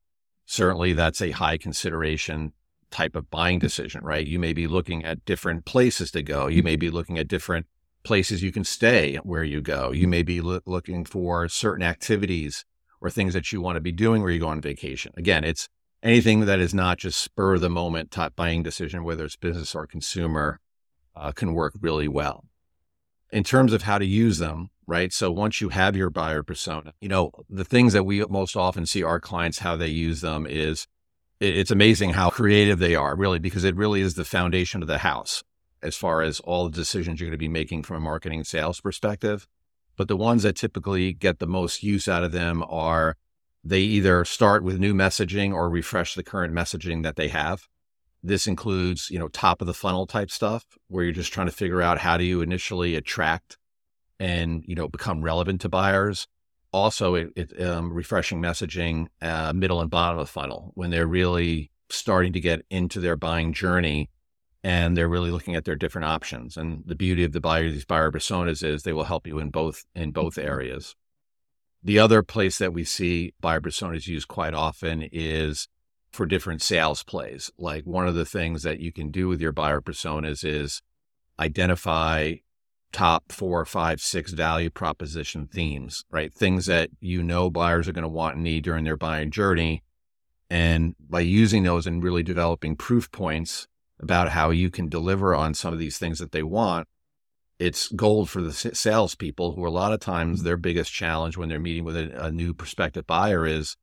Certainly, 0.44 0.92
that's 0.92 1.22
a 1.22 1.30
high 1.30 1.56
consideration 1.56 2.52
type 2.90 3.16
of 3.16 3.30
buying 3.30 3.58
decision, 3.58 4.04
right? 4.04 4.26
You 4.26 4.38
may 4.38 4.52
be 4.52 4.66
looking 4.66 5.02
at 5.02 5.24
different 5.24 5.64
places 5.64 6.10
to 6.10 6.22
go. 6.22 6.46
You 6.46 6.62
may 6.62 6.76
be 6.76 6.90
looking 6.90 7.18
at 7.18 7.26
different 7.26 7.66
places 8.02 8.42
you 8.42 8.52
can 8.52 8.64
stay 8.64 9.16
where 9.22 9.42
you 9.42 9.62
go. 9.62 9.92
You 9.92 10.06
may 10.06 10.22
be 10.22 10.42
lo- 10.42 10.60
looking 10.66 11.06
for 11.06 11.48
certain 11.48 11.82
activities 11.82 12.66
or 13.00 13.08
things 13.08 13.32
that 13.32 13.50
you 13.50 13.62
want 13.62 13.76
to 13.76 13.80
be 13.80 13.92
doing 13.92 14.20
where 14.20 14.30
you 14.30 14.40
go 14.40 14.48
on 14.48 14.60
vacation. 14.60 15.12
Again, 15.16 15.42
it's 15.42 15.70
anything 16.04 16.40
that 16.40 16.60
is 16.60 16.74
not 16.74 16.98
just 16.98 17.20
spur 17.20 17.54
of 17.54 17.62
the 17.62 17.70
moment 17.70 18.10
type 18.10 18.36
buying 18.36 18.62
decision, 18.62 19.02
whether 19.02 19.24
it's 19.24 19.36
business 19.36 19.74
or 19.74 19.86
consumer, 19.86 20.60
uh, 21.16 21.32
can 21.32 21.54
work 21.54 21.72
really 21.80 22.06
well. 22.06 22.44
In 23.32 23.42
terms 23.42 23.72
of 23.72 23.82
how 23.82 23.98
to 23.98 24.04
use 24.04 24.38
them, 24.38 24.68
right? 24.86 25.12
So 25.12 25.32
once 25.32 25.60
you 25.60 25.70
have 25.70 25.96
your 25.96 26.10
buyer 26.10 26.42
persona, 26.42 26.92
you 27.00 27.08
know, 27.08 27.32
the 27.48 27.64
things 27.64 27.94
that 27.94 28.04
we 28.04 28.24
most 28.26 28.54
often 28.54 28.86
see 28.86 29.02
our 29.02 29.18
clients 29.18 29.60
how 29.60 29.76
they 29.76 29.88
use 29.88 30.20
them 30.20 30.46
is 30.46 30.86
it's 31.40 31.70
amazing 31.70 32.10
how 32.10 32.30
creative 32.30 32.78
they 32.78 32.94
are, 32.94 33.16
really, 33.16 33.38
because 33.38 33.64
it 33.64 33.74
really 33.74 34.02
is 34.02 34.14
the 34.14 34.24
foundation 34.24 34.82
of 34.82 34.88
the 34.88 34.98
house 34.98 35.42
as 35.82 35.96
far 35.96 36.22
as 36.22 36.40
all 36.40 36.64
the 36.68 36.76
decisions 36.76 37.20
you're 37.20 37.28
going 37.28 37.32
to 37.32 37.38
be 37.38 37.48
making 37.48 37.82
from 37.82 37.96
a 37.96 38.00
marketing 38.00 38.44
sales 38.44 38.80
perspective. 38.80 39.46
But 39.96 40.08
the 40.08 40.16
ones 40.16 40.42
that 40.42 40.56
typically 40.56 41.12
get 41.12 41.38
the 41.38 41.46
most 41.46 41.82
use 41.82 42.08
out 42.08 42.24
of 42.24 42.32
them 42.32 42.64
are 42.68 43.16
they 43.64 43.80
either 43.80 44.24
start 44.24 44.62
with 44.62 44.78
new 44.78 44.92
messaging 44.92 45.52
or 45.52 45.70
refresh 45.70 46.14
the 46.14 46.22
current 46.22 46.52
messaging 46.52 47.02
that 47.02 47.16
they 47.16 47.28
have. 47.28 47.66
This 48.22 48.46
includes, 48.46 49.10
you 49.10 49.18
know, 49.18 49.28
top 49.28 49.60
of 49.60 49.66
the 49.66 49.74
funnel 49.74 50.06
type 50.06 50.30
stuff 50.30 50.64
where 50.88 51.04
you're 51.04 51.12
just 51.12 51.32
trying 51.32 51.46
to 51.46 51.52
figure 51.52 51.82
out 51.82 51.98
how 51.98 52.16
do 52.16 52.24
you 52.24 52.40
initially 52.42 52.94
attract 52.94 53.58
and, 54.20 54.62
you 54.66 54.74
know, 54.74 54.88
become 54.88 55.22
relevant 55.22 55.60
to 55.62 55.68
buyers. 55.68 56.26
Also, 56.72 57.14
it, 57.14 57.32
it 57.36 57.62
um, 57.62 57.92
refreshing 57.92 58.40
messaging, 58.40 59.06
uh, 59.22 59.52
middle 59.54 59.80
and 59.80 59.90
bottom 59.90 60.18
of 60.18 60.26
the 60.26 60.32
funnel 60.32 60.72
when 60.74 60.90
they're 60.90 61.06
really 61.06 61.70
starting 61.90 62.32
to 62.32 62.40
get 62.40 62.64
into 62.70 63.00
their 63.00 63.16
buying 63.16 63.52
journey 63.52 64.10
and 64.62 64.96
they're 64.96 65.08
really 65.08 65.30
looking 65.30 65.54
at 65.54 65.66
their 65.66 65.76
different 65.76 66.06
options. 66.06 66.56
And 66.56 66.82
the 66.86 66.94
beauty 66.94 67.22
of 67.24 67.32
the 67.32 67.40
buyer, 67.40 67.70
these 67.70 67.84
buyer 67.84 68.10
personas 68.10 68.64
is 68.64 68.82
they 68.82 68.94
will 68.94 69.04
help 69.04 69.26
you 69.26 69.38
in 69.38 69.50
both 69.50 69.84
in 69.94 70.10
both 70.10 70.38
areas. 70.38 70.96
The 71.84 71.98
other 71.98 72.22
place 72.22 72.56
that 72.58 72.72
we 72.72 72.82
see 72.82 73.34
buyer 73.40 73.60
personas 73.60 74.08
used 74.08 74.26
quite 74.26 74.54
often 74.54 75.06
is 75.12 75.68
for 76.10 76.24
different 76.24 76.62
sales 76.62 77.02
plays. 77.02 77.50
Like 77.58 77.84
one 77.84 78.08
of 78.08 78.14
the 78.14 78.24
things 78.24 78.62
that 78.62 78.80
you 78.80 78.90
can 78.90 79.10
do 79.10 79.28
with 79.28 79.40
your 79.40 79.52
buyer 79.52 79.82
personas 79.82 80.44
is 80.44 80.80
identify 81.38 82.36
top 82.90 83.30
four, 83.30 83.66
five, 83.66 84.00
six 84.00 84.32
value 84.32 84.70
proposition 84.70 85.46
themes, 85.46 86.04
right? 86.10 86.32
Things 86.32 86.64
that 86.66 86.88
you 87.00 87.22
know 87.22 87.50
buyers 87.50 87.86
are 87.86 87.92
going 87.92 88.02
to 88.02 88.08
want 88.08 88.36
and 88.36 88.44
need 88.44 88.64
during 88.64 88.84
their 88.84 88.96
buying 88.96 89.30
journey. 89.30 89.82
And 90.48 90.94
by 90.98 91.20
using 91.20 91.64
those 91.64 91.86
and 91.86 92.02
really 92.02 92.22
developing 92.22 92.76
proof 92.76 93.10
points 93.10 93.66
about 94.00 94.30
how 94.30 94.50
you 94.50 94.70
can 94.70 94.88
deliver 94.88 95.34
on 95.34 95.52
some 95.52 95.72
of 95.72 95.78
these 95.78 95.98
things 95.98 96.18
that 96.18 96.32
they 96.32 96.42
want, 96.42 96.88
it's 97.58 97.88
gold 97.88 98.28
for 98.28 98.40
the 98.42 98.52
salespeople 98.52 99.52
who 99.52 99.66
a 99.66 99.70
lot 99.70 99.92
of 99.92 100.00
times 100.00 100.38
mm-hmm. 100.38 100.46
their 100.46 100.56
biggest 100.56 100.92
challenge 100.92 101.36
when 101.36 101.48
they're 101.48 101.60
meeting 101.60 101.84
with 101.84 101.96
a, 101.96 102.26
a, 102.26 102.32
new 102.32 102.52
prospective 102.52 103.06
buyer 103.06 103.46
is, 103.46 103.76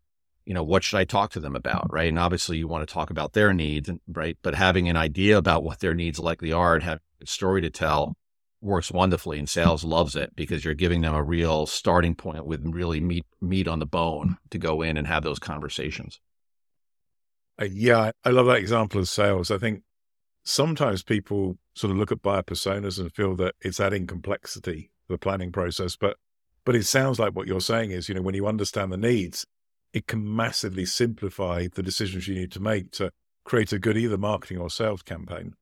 you 0.45 0.53
know, 0.53 0.63
what 0.63 0.83
should 0.83 0.97
I 0.97 1.05
talk 1.05 1.31
to 1.31 1.39
them 1.39 1.55
about? 1.55 1.87
Right. 1.89 2.09
And 2.09 2.19
obviously 2.19 2.57
you 2.57 2.67
want 2.67 2.87
to 2.87 2.93
talk 2.93 3.09
about 3.09 3.33
their 3.33 3.53
needs, 3.53 3.89
right? 4.07 4.37
But 4.41 4.55
having 4.55 4.89
an 4.89 4.97
idea 4.97 5.37
about 5.37 5.63
what 5.63 5.79
their 5.79 5.93
needs 5.93 6.19
likely 6.19 6.51
are 6.51 6.75
and 6.75 6.83
have 6.83 6.99
a 7.21 7.27
story 7.27 7.61
to 7.61 7.69
tell 7.69 8.17
works 8.59 8.91
wonderfully. 8.91 9.39
And 9.39 9.47
mm-hmm. 9.47 9.61
sales 9.61 9.83
loves 9.83 10.15
it 10.15 10.35
because 10.35 10.65
you're 10.65 10.73
giving 10.73 11.01
them 11.01 11.15
a 11.15 11.23
real 11.23 11.65
starting 11.65 12.15
point 12.15 12.45
with 12.45 12.61
really 12.65 12.99
meat, 12.99 13.25
meat 13.39 13.67
on 13.67 13.79
the 13.79 13.85
bone 13.85 14.25
mm-hmm. 14.25 14.49
to 14.49 14.57
go 14.57 14.81
in 14.81 14.97
and 14.97 15.07
have 15.07 15.23
those 15.23 15.39
conversations. 15.39 16.19
Uh, 17.59 17.65
yeah. 17.71 18.11
I 18.25 18.29
love 18.31 18.47
that 18.47 18.57
example 18.57 18.99
of 18.99 19.07
sales. 19.07 19.49
I 19.49 19.57
think 19.57 19.83
sometimes 20.43 21.03
people 21.03 21.57
sort 21.73 21.91
of 21.91 21.97
look 21.97 22.11
at 22.11 22.21
buyer 22.21 22.43
personas 22.43 22.99
and 22.99 23.11
feel 23.11 23.35
that 23.35 23.55
it's 23.61 23.79
adding 23.79 24.07
complexity 24.07 24.91
to 25.07 25.13
the 25.13 25.17
planning 25.17 25.51
process. 25.51 25.95
But 25.95 26.17
but 26.63 26.75
it 26.75 26.85
sounds 26.85 27.19
like 27.19 27.35
what 27.35 27.47
you're 27.47 27.61
saying 27.61 27.91
is, 27.91 28.07
you 28.07 28.15
know, 28.15 28.21
when 28.21 28.35
you 28.35 28.45
understand 28.47 28.91
the 28.91 28.97
needs, 28.97 29.45
it 29.93 30.07
can 30.07 30.35
massively 30.35 30.85
simplify 30.85 31.67
the 31.73 31.81
decisions 31.81 32.27
you 32.27 32.35
need 32.35 32.51
to 32.51 32.59
make 32.59 32.91
to 32.91 33.11
create 33.43 33.73
a 33.73 33.79
good 33.79 33.97
either 33.97 34.17
marketing 34.17 34.59
or 34.59 34.69
sales 34.69 35.01
campaign. 35.01 35.53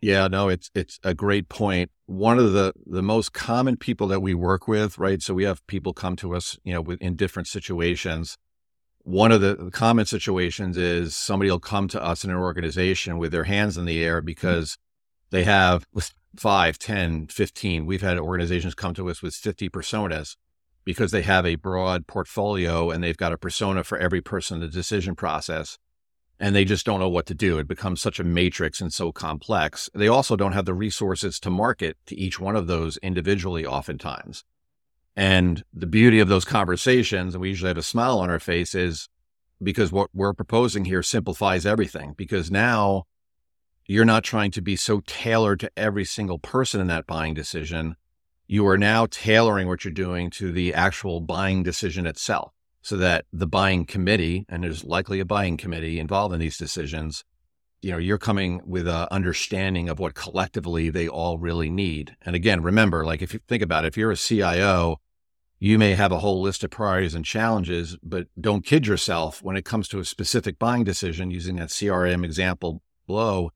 Yeah, 0.00 0.28
no, 0.28 0.48
it's 0.48 0.70
it's 0.74 0.98
a 1.02 1.14
great 1.14 1.48
point. 1.48 1.90
One 2.06 2.38
of 2.38 2.52
the 2.52 2.72
the 2.86 3.02
most 3.02 3.32
common 3.32 3.76
people 3.76 4.08
that 4.08 4.20
we 4.20 4.34
work 4.34 4.68
with, 4.68 4.98
right? 4.98 5.20
So 5.22 5.34
we 5.34 5.44
have 5.44 5.66
people 5.66 5.92
come 5.92 6.16
to 6.16 6.34
us, 6.34 6.58
you 6.64 6.72
know, 6.72 6.96
in 7.00 7.16
different 7.16 7.48
situations 7.48 8.36
one 9.08 9.32
of 9.32 9.40
the 9.40 9.70
common 9.72 10.04
situations 10.04 10.76
is 10.76 11.16
somebody 11.16 11.50
will 11.50 11.58
come 11.58 11.88
to 11.88 12.02
us 12.02 12.24
in 12.24 12.30
an 12.30 12.36
organization 12.36 13.16
with 13.16 13.32
their 13.32 13.44
hands 13.44 13.78
in 13.78 13.86
the 13.86 14.04
air 14.04 14.20
mm. 14.20 14.24
because 14.26 14.76
they 15.30 15.44
have 15.44 15.86
5, 16.36 16.78
10, 16.78 17.26
15. 17.28 17.86
We've 17.86 18.02
had 18.02 18.18
organizations 18.18 18.74
come 18.74 18.94
to 18.94 19.10
us 19.10 19.22
with 19.22 19.34
50 19.34 19.68
personas 19.70 20.36
because 20.84 21.10
they 21.10 21.22
have 21.22 21.44
a 21.44 21.56
broad 21.56 22.06
portfolio 22.06 22.90
and 22.90 23.02
they've 23.02 23.16
got 23.16 23.32
a 23.32 23.38
persona 23.38 23.84
for 23.84 23.98
every 23.98 24.22
person 24.22 24.56
in 24.56 24.60
the 24.62 24.68
decision 24.68 25.14
process. 25.14 25.78
And 26.40 26.54
they 26.54 26.64
just 26.64 26.86
don't 26.86 27.00
know 27.00 27.08
what 27.08 27.26
to 27.26 27.34
do. 27.34 27.58
It 27.58 27.66
becomes 27.66 28.00
such 28.00 28.20
a 28.20 28.24
matrix 28.24 28.80
and 28.80 28.92
so 28.92 29.10
complex. 29.10 29.90
They 29.92 30.06
also 30.06 30.36
don't 30.36 30.52
have 30.52 30.66
the 30.66 30.74
resources 30.74 31.40
to 31.40 31.50
market 31.50 31.96
to 32.06 32.16
each 32.16 32.38
one 32.38 32.54
of 32.54 32.68
those 32.68 32.96
individually, 32.98 33.66
oftentimes. 33.66 34.44
And 35.16 35.64
the 35.74 35.88
beauty 35.88 36.20
of 36.20 36.28
those 36.28 36.44
conversations, 36.44 37.34
and 37.34 37.42
we 37.42 37.48
usually 37.48 37.70
have 37.70 37.76
a 37.76 37.82
smile 37.82 38.20
on 38.20 38.30
our 38.30 38.38
face, 38.38 38.72
is 38.72 39.08
because 39.60 39.90
what 39.90 40.10
we're 40.14 40.32
proposing 40.32 40.84
here 40.84 41.02
simplifies 41.02 41.66
everything. 41.66 42.14
Because 42.16 42.52
now 42.52 43.07
you're 43.88 44.04
not 44.04 44.22
trying 44.22 44.52
to 44.52 44.62
be 44.62 44.76
so 44.76 45.00
tailored 45.06 45.58
to 45.60 45.70
every 45.76 46.04
single 46.04 46.38
person 46.38 46.80
in 46.80 46.86
that 46.86 47.06
buying 47.06 47.34
decision. 47.34 47.96
You 48.46 48.66
are 48.68 48.78
now 48.78 49.06
tailoring 49.06 49.66
what 49.66 49.84
you're 49.84 49.92
doing 49.92 50.30
to 50.30 50.52
the 50.52 50.72
actual 50.72 51.20
buying 51.20 51.64
decision 51.64 52.06
itself 52.06 52.52
so 52.82 52.96
that 52.96 53.24
the 53.32 53.46
buying 53.46 53.84
committee, 53.84 54.46
and 54.48 54.62
there's 54.62 54.84
likely 54.84 55.18
a 55.18 55.24
buying 55.24 55.56
committee 55.56 55.98
involved 55.98 56.32
in 56.32 56.40
these 56.40 56.56
decisions, 56.56 57.24
you 57.82 57.90
know, 57.90 57.98
you're 57.98 58.18
coming 58.18 58.60
with 58.64 58.86
a 58.86 59.12
understanding 59.12 59.88
of 59.88 59.98
what 59.98 60.14
collectively 60.14 60.90
they 60.90 61.08
all 61.08 61.38
really 61.38 61.70
need. 61.70 62.16
And 62.22 62.36
again, 62.36 62.62
remember, 62.62 63.04
like 63.04 63.22
if 63.22 63.32
you 63.34 63.40
think 63.48 63.62
about 63.62 63.84
it, 63.84 63.88
if 63.88 63.96
you're 63.96 64.12
a 64.12 64.16
CIO 64.16 65.00
you 65.60 65.78
may 65.78 65.94
have 65.94 66.12
a 66.12 66.20
whole 66.20 66.40
list 66.40 66.62
of 66.62 66.70
priorities 66.70 67.14
and 67.14 67.24
challenges, 67.24 67.96
but 68.02 68.28
don't 68.40 68.64
kid 68.64 68.86
yourself 68.86 69.42
when 69.42 69.56
it 69.56 69.64
comes 69.64 69.88
to 69.88 69.98
a 69.98 70.04
specific 70.04 70.58
buying 70.58 70.84
decision 70.84 71.30
using 71.30 71.56
that 71.56 71.68
CRM 71.70 72.24
example 72.24 72.82
below. 73.06 73.50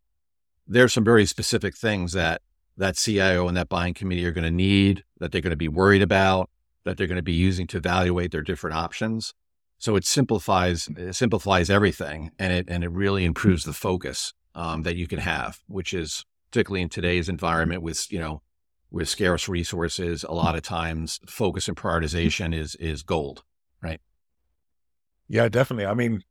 There's 0.72 0.92
some 0.92 1.04
very 1.04 1.26
specific 1.26 1.76
things 1.76 2.12
that 2.12 2.42
that 2.76 2.96
CIO 2.96 3.46
and 3.48 3.56
that 3.56 3.68
buying 3.68 3.92
committee 3.92 4.24
are 4.24 4.32
going 4.32 4.44
to 4.44 4.50
need, 4.50 5.04
that 5.18 5.30
they're 5.30 5.42
going 5.42 5.50
to 5.50 5.56
be 5.56 5.68
worried 5.68 6.00
about, 6.00 6.48
that 6.84 6.96
they're 6.96 7.06
going 7.06 7.16
to 7.16 7.22
be 7.22 7.32
using 7.32 7.66
to 7.68 7.76
evaluate 7.76 8.32
their 8.32 8.42
different 8.42 8.76
options. 8.76 9.34
So 9.78 9.96
it 9.96 10.04
simplifies 10.04 10.88
it 10.96 11.14
simplifies 11.14 11.68
everything, 11.68 12.30
and 12.38 12.52
it 12.52 12.66
and 12.68 12.84
it 12.84 12.90
really 12.90 13.24
improves 13.24 13.64
the 13.64 13.72
focus 13.72 14.32
um, 14.54 14.82
that 14.82 14.96
you 14.96 15.06
can 15.06 15.18
have, 15.18 15.60
which 15.66 15.92
is 15.92 16.24
particularly 16.50 16.82
in 16.82 16.88
today's 16.88 17.28
environment 17.28 17.82
with 17.82 18.10
you 18.10 18.18
know 18.18 18.42
with 18.90 19.08
scarce 19.08 19.48
resources, 19.48 20.22
a 20.22 20.32
lot 20.32 20.54
of 20.54 20.62
times 20.62 21.18
focus 21.26 21.66
and 21.66 21.76
prioritization 21.76 22.54
is 22.54 22.76
is 22.76 23.02
gold, 23.02 23.42
right? 23.82 24.00
Yeah, 25.28 25.48
definitely. 25.48 25.86
I 25.86 25.94
mean, 25.94 26.22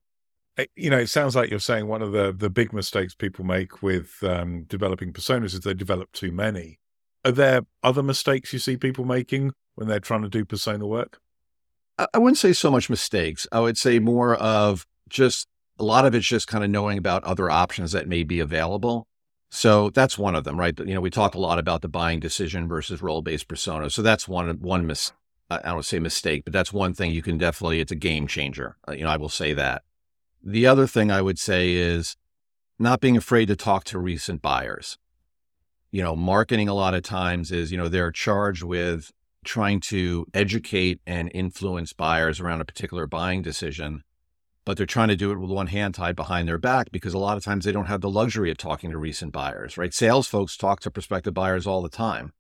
you 0.76 0.90
know, 0.90 0.98
it 0.98 1.08
sounds 1.08 1.36
like 1.36 1.50
you're 1.50 1.60
saying 1.60 1.88
one 1.88 2.02
of 2.02 2.12
the 2.12 2.32
the 2.32 2.50
big 2.50 2.74
mistakes 2.74 3.16
people 3.16 3.46
make 3.46 3.82
with 3.82 4.18
um, 4.24 4.64
developing 4.64 5.14
personas 5.14 5.54
is 5.54 5.62
they 5.62 5.74
develop 5.74 6.12
too 6.12 6.32
many. 6.32 6.80
Are 7.24 7.32
there 7.32 7.62
other 7.84 8.04
mistakes 8.04 8.52
you 8.52 8.60
see 8.60 8.78
people 8.78 9.06
making 9.06 9.54
when 9.76 9.88
they're 9.88 10.00
trying 10.00 10.24
to 10.24 10.30
do 10.30 10.44
persona 10.44 10.86
work? 10.88 11.20
I 12.14 12.18
wouldn't 12.18 12.38
say 12.38 12.54
so 12.54 12.72
much 12.72 12.90
mistakes. 12.90 13.48
I 13.52 13.60
would 13.60 13.78
say 13.78 14.00
more 14.00 14.36
of 14.36 14.88
just 15.10 15.48
a 15.78 15.84
lot 15.84 16.06
of 16.06 16.16
it's 16.16 16.26
just 16.26 16.48
kind 16.48 16.64
of 16.64 16.70
knowing 16.70 16.98
about 16.98 17.24
other 17.24 17.50
options 17.50 17.92
that 17.92 18.08
may 18.08 18.24
be 18.24 18.40
available. 18.40 19.08
So 19.50 19.90
that's 19.90 20.18
one 20.18 20.36
of 20.36 20.46
them, 20.46 20.60
right? 20.60 20.78
You 20.80 20.94
know, 20.94 21.02
we 21.02 21.10
talk 21.10 21.36
a 21.36 21.40
lot 21.40 21.60
about 21.60 21.82
the 21.82 21.90
buying 21.90 22.20
decision 22.20 22.68
versus 22.68 23.02
role 23.02 23.22
based 23.22 23.48
persona. 23.48 23.90
So 23.90 24.02
that's 24.02 24.28
one 24.28 24.50
one 24.60 24.88
mis- 24.88 25.12
I 25.50 25.60
don't 25.64 25.84
say 25.84 26.00
mistake, 26.00 26.46
but 26.46 26.54
that's 26.54 26.72
one 26.72 26.94
thing 26.94 27.12
you 27.12 27.22
can 27.22 27.38
definitely. 27.38 27.82
It's 27.82 27.92
a 27.92 27.96
game 27.96 28.26
changer. 28.28 28.78
Uh, 28.88 28.94
you 28.94 29.04
know, 29.04 29.10
I 29.10 29.18
will 29.18 29.30
say 29.30 29.54
that. 29.54 29.84
The 30.44 30.66
other 30.66 30.88
thing 30.88 31.12
I 31.12 31.22
would 31.22 31.40
say 31.40 31.74
is 31.74 32.16
not 32.80 33.00
being 33.00 33.18
afraid 33.18 33.48
to 33.48 33.56
talk 33.56 33.84
to 33.86 34.00
recent 34.00 34.42
buyers. 34.42 34.98
You 35.92 36.02
know, 36.02 36.16
marketing 36.16 36.68
a 36.68 36.74
lot 36.74 36.94
of 36.94 37.04
times 37.04 37.52
is 37.52 37.72
you 37.72 37.78
know 37.78 37.88
they're 37.88 38.12
charged 38.12 38.64
with 38.64 39.12
trying 39.44 39.80
to 39.80 40.26
educate 40.34 41.02
and 41.06 41.32
influence 41.34 41.94
buyers 41.94 42.40
around 42.40 42.62
a 42.62 42.66
particular 42.66 43.08
buying 43.08 43.42
decision 43.42 44.04
but 44.66 44.78
they're 44.78 44.86
trying 44.86 45.08
to 45.08 45.16
do 45.16 45.32
it 45.32 45.40
with 45.40 45.50
one 45.50 45.68
hand 45.68 45.96
tied 45.96 46.16
behind 46.16 46.48
their 46.48 46.58
back 46.58 46.92
because 46.92 47.14
a 47.14 47.20
lot 47.20 47.38
of 47.38 47.44
times 47.44 47.66
they 47.66 47.72
don't 47.72 47.86
have 47.86 48.02
the 48.02 48.10
luxury 48.10 48.52
of 48.52 48.58
talking 48.58 48.92
to 48.92 48.98
recent 48.98 49.32
buyers, 49.32 49.78
right? 49.78 49.94
Sales 49.94 50.28
folks 50.28 50.56
talk 50.56 50.80
to 50.82 50.92
prospective 50.92 51.34
buyers 51.34 51.66
all 51.66 51.82
the 51.82 51.90
time. 51.90 52.32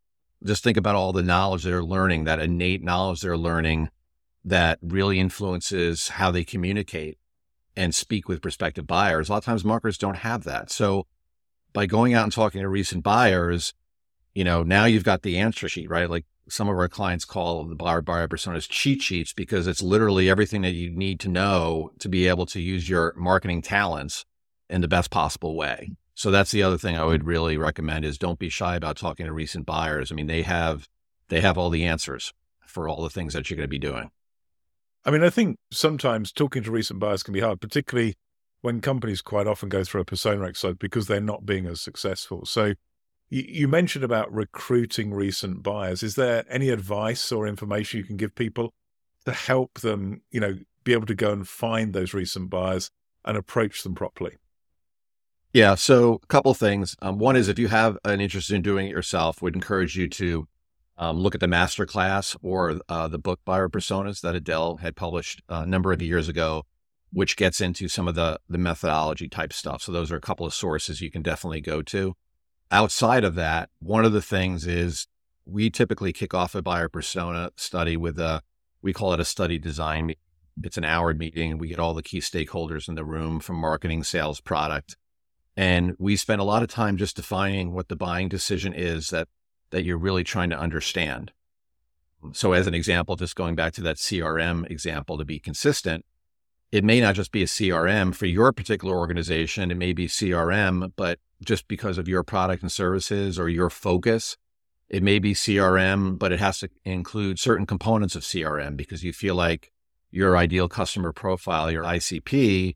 Just 0.43 0.63
think 0.63 0.77
about 0.77 0.95
all 0.95 1.13
the 1.13 1.23
knowledge 1.23 1.63
they're 1.63 1.83
learning, 1.83 2.25
that 2.25 2.39
innate 2.39 2.83
knowledge 2.83 3.21
they're 3.21 3.37
learning 3.37 3.89
that 4.43 4.79
really 4.81 5.19
influences 5.19 6.09
how 6.09 6.31
they 6.31 6.43
communicate 6.43 7.17
and 7.75 7.95
speak 7.95 8.27
with 8.27 8.41
prospective 8.41 8.87
buyers. 8.87 9.29
A 9.29 9.31
lot 9.31 9.39
of 9.39 9.45
times 9.45 9.63
marketers 9.63 9.97
don't 9.97 10.17
have 10.17 10.43
that. 10.43 10.71
So 10.71 11.07
by 11.73 11.85
going 11.85 12.13
out 12.13 12.23
and 12.23 12.33
talking 12.33 12.61
to 12.61 12.67
recent 12.67 13.03
buyers, 13.03 13.73
you 14.33 14.43
know, 14.43 14.63
now 14.63 14.85
you've 14.85 15.03
got 15.03 15.21
the 15.21 15.37
answer 15.37 15.69
sheet, 15.69 15.89
right? 15.89 16.09
Like 16.09 16.25
some 16.49 16.67
of 16.67 16.77
our 16.77 16.89
clients 16.89 17.25
call 17.25 17.63
the 17.63 17.75
buyer 17.75 18.01
buyer 18.01 18.27
personas 18.27 18.67
cheat 18.67 19.01
sheets 19.01 19.33
because 19.33 19.67
it's 19.67 19.81
literally 19.81 20.29
everything 20.29 20.61
that 20.63 20.71
you 20.71 20.89
need 20.89 21.19
to 21.21 21.29
know 21.29 21.91
to 21.99 22.09
be 22.09 22.27
able 22.27 22.45
to 22.47 22.59
use 22.59 22.89
your 22.89 23.13
marketing 23.15 23.61
talents 23.61 24.25
in 24.69 24.81
the 24.81 24.87
best 24.87 25.09
possible 25.11 25.55
way. 25.55 25.91
So 26.13 26.29
that's 26.29 26.51
the 26.51 26.63
other 26.63 26.77
thing 26.77 26.97
I 26.97 27.05
would 27.05 27.25
really 27.25 27.57
recommend 27.57 28.05
is 28.05 28.17
don't 28.17 28.39
be 28.39 28.49
shy 28.49 28.75
about 28.75 28.97
talking 28.97 29.25
to 29.25 29.33
recent 29.33 29.65
buyers. 29.65 30.11
I 30.11 30.15
mean, 30.15 30.27
they 30.27 30.41
have 30.41 30.87
they 31.29 31.41
have 31.41 31.57
all 31.57 31.69
the 31.69 31.85
answers 31.85 32.33
for 32.65 32.87
all 32.87 33.03
the 33.03 33.09
things 33.09 33.33
that 33.33 33.49
you're 33.49 33.57
going 33.57 33.67
to 33.67 33.69
be 33.69 33.79
doing. 33.79 34.11
I 35.03 35.11
mean, 35.11 35.23
I 35.23 35.29
think 35.29 35.57
sometimes 35.71 36.31
talking 36.31 36.63
to 36.63 36.71
recent 36.71 36.99
buyers 36.99 37.23
can 37.23 37.33
be 37.33 37.39
hard, 37.39 37.59
particularly 37.59 38.15
when 38.61 38.81
companies 38.81 39.21
quite 39.21 39.47
often 39.47 39.69
go 39.69 39.83
through 39.83 40.01
a 40.01 40.05
persona 40.05 40.47
exercise 40.47 40.75
because 40.79 41.07
they're 41.07 41.19
not 41.19 41.45
being 41.45 41.65
as 41.65 41.81
successful. 41.81 42.45
So 42.45 42.73
you, 43.29 43.67
mentioned 43.67 44.03
about 44.03 44.31
recruiting 44.31 45.13
recent 45.13 45.63
buyers. 45.63 46.03
Is 46.03 46.15
there 46.15 46.43
any 46.49 46.69
advice 46.69 47.31
or 47.31 47.47
information 47.47 47.99
you 47.99 48.03
can 48.03 48.17
give 48.17 48.35
people 48.35 48.73
to 49.25 49.31
help 49.31 49.79
them, 49.79 50.21
you 50.31 50.39
know, 50.41 50.57
be 50.83 50.93
able 50.93 51.05
to 51.05 51.15
go 51.15 51.31
and 51.31 51.47
find 51.47 51.93
those 51.93 52.13
recent 52.13 52.49
buyers 52.49 52.91
and 53.23 53.37
approach 53.37 53.83
them 53.83 53.95
properly? 53.95 54.37
Yeah. 55.53 55.75
So 55.75 56.19
a 56.21 56.27
couple 56.27 56.53
things. 56.53 56.95
Um, 57.01 57.19
one 57.19 57.35
is 57.35 57.47
if 57.47 57.57
you 57.57 57.69
have 57.69 57.97
an 58.03 58.19
interest 58.21 58.51
in 58.51 58.61
doing 58.61 58.87
it 58.87 58.91
yourself, 58.91 59.41
would 59.41 59.55
encourage 59.55 59.95
you 59.95 60.09
to 60.09 60.47
um, 61.01 61.19
look 61.19 61.35
at 61.35 61.41
the 61.41 61.47
master 61.47 61.85
class 61.85 62.37
or 62.41 62.79
uh, 62.87 63.09
the 63.09 63.19
book 63.19 63.41
Buyer 63.43 63.67
Personas 63.67 64.21
that 64.21 64.35
Adele 64.35 64.77
had 64.77 64.95
published 64.95 65.41
a 65.49 65.65
number 65.65 65.91
of 65.91 66.01
years 66.01 66.29
ago, 66.29 66.63
which 67.11 67.35
gets 67.35 67.59
into 67.59 67.89
some 67.89 68.07
of 68.07 68.15
the 68.15 68.39
the 68.47 68.57
methodology 68.57 69.27
type 69.27 69.51
stuff. 69.51 69.81
So 69.81 69.91
those 69.91 70.13
are 70.13 70.17
a 70.17 70.21
couple 70.21 70.45
of 70.45 70.53
sources 70.53 71.01
you 71.01 71.11
can 71.11 71.21
definitely 71.21 71.59
go 71.59 71.81
to 71.81 72.15
outside 72.71 73.23
of 73.23 73.35
that, 73.35 73.69
one 73.79 74.05
of 74.05 74.13
the 74.13 74.21
things 74.21 74.65
is 74.65 75.07
we 75.45 75.69
typically 75.69 76.13
kick 76.13 76.33
off 76.33 76.55
a 76.55 76.61
buyer 76.61 76.87
persona 76.87 77.51
study 77.55 77.97
with 77.97 78.17
a, 78.17 78.41
we 78.81 78.93
call 78.93 79.13
it 79.13 79.19
a 79.19 79.25
study 79.25 79.59
design. 79.59 80.13
It's 80.63 80.77
an 80.77 80.85
hour 80.85 81.13
meeting. 81.13 81.57
We 81.57 81.67
get 81.67 81.79
all 81.79 81.93
the 81.93 82.01
key 82.01 82.19
stakeholders 82.19 82.87
in 82.87 82.95
the 82.95 83.05
room 83.05 83.39
from 83.39 83.57
marketing, 83.57 84.03
sales, 84.03 84.39
product. 84.39 84.95
And 85.57 85.95
we 85.99 86.15
spend 86.15 86.39
a 86.39 86.45
lot 86.45 86.63
of 86.63 86.69
time 86.69 86.97
just 86.97 87.17
defining 87.17 87.73
what 87.73 87.89
the 87.89 87.95
buying 87.95 88.29
decision 88.29 88.73
is 88.73 89.09
that, 89.09 89.27
that 89.71 89.83
you're 89.83 89.97
really 89.97 90.23
trying 90.23 90.49
to 90.51 90.59
understand. 90.59 91.31
So 92.33 92.53
as 92.53 92.67
an 92.67 92.73
example, 92.73 93.15
just 93.15 93.35
going 93.35 93.55
back 93.55 93.73
to 93.73 93.81
that 93.81 93.97
CRM 93.97 94.69
example 94.69 95.17
to 95.17 95.25
be 95.25 95.39
consistent, 95.39 96.05
it 96.71 96.83
may 96.83 97.01
not 97.01 97.15
just 97.15 97.31
be 97.31 97.43
a 97.43 97.47
CRM 97.47 98.15
for 98.15 98.27
your 98.27 98.53
particular 98.53 98.95
organization. 98.95 99.71
It 99.71 99.77
may 99.77 99.91
be 99.91 100.07
CRM, 100.07 100.93
but 100.95 101.19
just 101.43 101.67
because 101.67 101.97
of 101.97 102.07
your 102.07 102.23
product 102.23 102.61
and 102.61 102.71
services 102.71 103.39
or 103.39 103.49
your 103.49 103.69
focus, 103.69 104.37
it 104.87 105.03
may 105.03 105.19
be 105.19 105.33
CRM, 105.33 106.19
but 106.19 106.31
it 106.31 106.39
has 106.39 106.59
to 106.59 106.69
include 106.85 107.39
certain 107.39 107.65
components 107.65 108.15
of 108.15 108.23
CRM 108.23 108.77
because 108.77 109.03
you 109.03 109.11
feel 109.11 109.35
like 109.35 109.71
your 110.11 110.37
ideal 110.37 110.67
customer 110.67 111.11
profile, 111.11 111.71
your 111.71 111.83
ICP, 111.83 112.75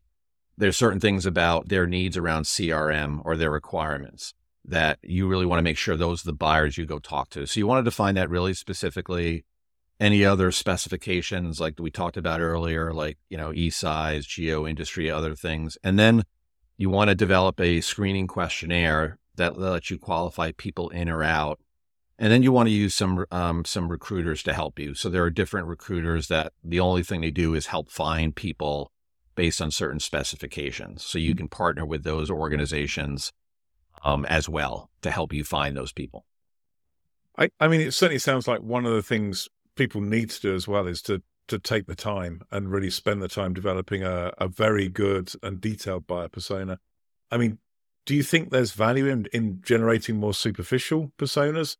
there's 0.58 0.76
certain 0.76 1.00
things 1.00 1.26
about 1.26 1.68
their 1.68 1.86
needs 1.86 2.16
around 2.16 2.44
CRM 2.44 3.20
or 3.24 3.36
their 3.36 3.50
requirements 3.50 4.34
that 4.68 4.98
you 5.02 5.28
really 5.28 5.46
want 5.46 5.58
to 5.58 5.62
make 5.62 5.78
sure 5.78 5.96
those 5.96 6.22
are 6.22 6.30
the 6.30 6.36
buyers 6.36 6.76
you 6.76 6.86
go 6.86 6.98
talk 6.98 7.30
to. 7.30 7.46
So 7.46 7.60
you 7.60 7.66
want 7.66 7.84
to 7.84 7.90
define 7.90 8.16
that 8.16 8.30
really 8.30 8.54
specifically 8.54 9.44
any 9.98 10.24
other 10.24 10.50
specifications 10.50 11.60
like 11.60 11.74
we 11.78 11.90
talked 11.90 12.16
about 12.16 12.40
earlier, 12.40 12.92
like, 12.92 13.18
you 13.30 13.36
know, 13.36 13.52
e-size, 13.54 14.26
geo 14.26 14.66
industry, 14.66 15.10
other 15.10 15.34
things. 15.34 15.78
And 15.82 15.98
then 15.98 16.24
you 16.76 16.90
want 16.90 17.08
to 17.08 17.14
develop 17.14 17.60
a 17.60 17.80
screening 17.80 18.26
questionnaire 18.26 19.18
that 19.36 19.58
lets 19.58 19.90
you 19.90 19.98
qualify 19.98 20.52
people 20.52 20.90
in 20.90 21.08
or 21.08 21.22
out. 21.22 21.60
And 22.18 22.32
then 22.32 22.42
you 22.42 22.50
want 22.50 22.68
to 22.68 22.74
use 22.74 22.94
some 22.94 23.26
um, 23.30 23.64
some 23.66 23.88
recruiters 23.90 24.42
to 24.44 24.54
help 24.54 24.78
you. 24.78 24.94
So 24.94 25.10
there 25.10 25.22
are 25.22 25.30
different 25.30 25.66
recruiters 25.66 26.28
that 26.28 26.52
the 26.64 26.80
only 26.80 27.02
thing 27.02 27.20
they 27.20 27.30
do 27.30 27.54
is 27.54 27.66
help 27.66 27.90
find 27.90 28.34
people 28.34 28.90
based 29.34 29.60
on 29.60 29.70
certain 29.70 30.00
specifications. 30.00 31.04
So 31.04 31.18
you 31.18 31.30
mm-hmm. 31.30 31.38
can 31.38 31.48
partner 31.48 31.84
with 31.84 32.04
those 32.04 32.30
organizations 32.30 33.32
um, 34.02 34.24
as 34.26 34.48
well 34.48 34.90
to 35.02 35.10
help 35.10 35.32
you 35.32 35.44
find 35.44 35.76
those 35.76 35.92
people. 35.92 36.24
I, 37.38 37.50
I 37.60 37.68
mean, 37.68 37.80
it 37.80 37.92
certainly 37.92 38.18
sounds 38.18 38.48
like 38.48 38.60
one 38.60 38.86
of 38.86 38.92
the 38.92 39.02
things 39.02 39.48
people 39.74 40.00
need 40.00 40.30
to 40.30 40.40
do 40.40 40.54
as 40.54 40.66
well 40.66 40.86
is 40.86 41.02
to 41.02 41.22
to 41.48 41.58
take 41.60 41.86
the 41.86 41.94
time 41.94 42.42
and 42.50 42.72
really 42.72 42.90
spend 42.90 43.22
the 43.22 43.28
time 43.28 43.54
developing 43.54 44.02
a, 44.02 44.32
a 44.38 44.48
very 44.48 44.88
good 44.88 45.32
and 45.44 45.60
detailed 45.60 46.04
buyer 46.04 46.28
persona. 46.28 46.78
I 47.30 47.36
mean, 47.36 47.58
do 48.04 48.16
you 48.16 48.24
think 48.24 48.50
there's 48.50 48.72
value 48.72 49.06
in, 49.06 49.26
in 49.32 49.60
generating 49.62 50.16
more 50.16 50.34
superficial 50.34 51.12
personas? 51.18 51.76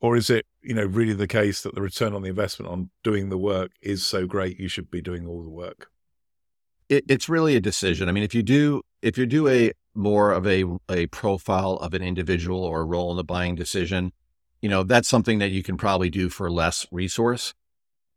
Or 0.00 0.16
is 0.16 0.30
it, 0.30 0.46
you 0.62 0.74
know, 0.74 0.84
really 0.84 1.12
the 1.12 1.28
case 1.28 1.62
that 1.62 1.74
the 1.74 1.82
return 1.82 2.12
on 2.14 2.22
the 2.22 2.28
investment 2.28 2.72
on 2.72 2.90
doing 3.04 3.28
the 3.28 3.38
work 3.38 3.72
is 3.80 4.04
so 4.04 4.26
great 4.26 4.58
you 4.58 4.68
should 4.68 4.90
be 4.90 5.00
doing 5.00 5.26
all 5.26 5.42
the 5.42 5.50
work? 5.50 5.90
It, 6.88 7.04
it's 7.08 7.28
really 7.28 7.54
a 7.54 7.60
decision. 7.60 8.08
I 8.08 8.12
mean, 8.12 8.24
if 8.24 8.34
you 8.34 8.42
do 8.42 8.82
if 9.00 9.16
you 9.16 9.26
do 9.26 9.46
a 9.46 9.72
more 9.94 10.32
of 10.32 10.46
a 10.46 10.64
a 10.88 11.06
profile 11.08 11.74
of 11.74 11.94
an 11.94 12.02
individual 12.02 12.64
or 12.64 12.80
a 12.80 12.84
role 12.84 13.10
in 13.10 13.16
the 13.16 13.24
buying 13.24 13.54
decision, 13.54 14.12
you 14.60 14.68
know, 14.68 14.82
that's 14.84 15.08
something 15.08 15.38
that 15.40 15.50
you 15.50 15.62
can 15.62 15.76
probably 15.76 16.08
do 16.08 16.28
for 16.28 16.50
less 16.50 16.86
resource. 16.90 17.52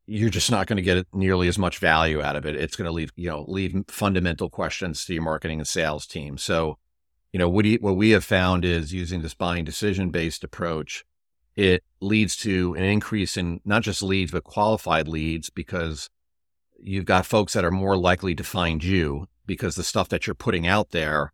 You're 0.07 0.29
just 0.29 0.51
not 0.51 0.67
going 0.67 0.77
to 0.77 0.83
get 0.83 1.07
nearly 1.11 1.47
as 1.47 1.57
much 1.57 1.79
value 1.79 2.21
out 2.21 2.35
of 2.35 2.45
it. 2.45 2.55
It's 2.55 2.75
going 2.75 2.85
to 2.85 2.91
leave, 2.91 3.11
you 3.15 3.29
know, 3.29 3.43
leave 3.47 3.75
fundamental 3.87 4.49
questions 4.51 5.03
to 5.05 5.13
your 5.15 5.23
marketing 5.23 5.59
and 5.59 5.67
sales 5.67 6.05
team. 6.05 6.37
So, 6.37 6.77
you 7.33 7.39
know, 7.39 7.49
what, 7.49 7.65
you, 7.65 7.79
what 7.81 7.97
we 7.97 8.11
have 8.11 8.23
found 8.23 8.63
is 8.63 8.93
using 8.93 9.23
this 9.23 9.33
buying 9.33 9.65
decision 9.65 10.11
based 10.11 10.43
approach, 10.43 11.03
it 11.55 11.83
leads 11.99 12.37
to 12.37 12.75
an 12.75 12.83
increase 12.83 13.35
in 13.35 13.61
not 13.65 13.81
just 13.81 14.03
leads, 14.03 14.31
but 14.31 14.43
qualified 14.43 15.07
leads 15.07 15.49
because 15.49 16.11
you've 16.79 17.05
got 17.05 17.25
folks 17.25 17.53
that 17.53 17.65
are 17.65 17.71
more 17.71 17.97
likely 17.97 18.35
to 18.35 18.43
find 18.43 18.83
you 18.83 19.27
because 19.47 19.75
the 19.75 19.83
stuff 19.83 20.09
that 20.09 20.27
you're 20.27 20.35
putting 20.35 20.67
out 20.67 20.91
there 20.91 21.31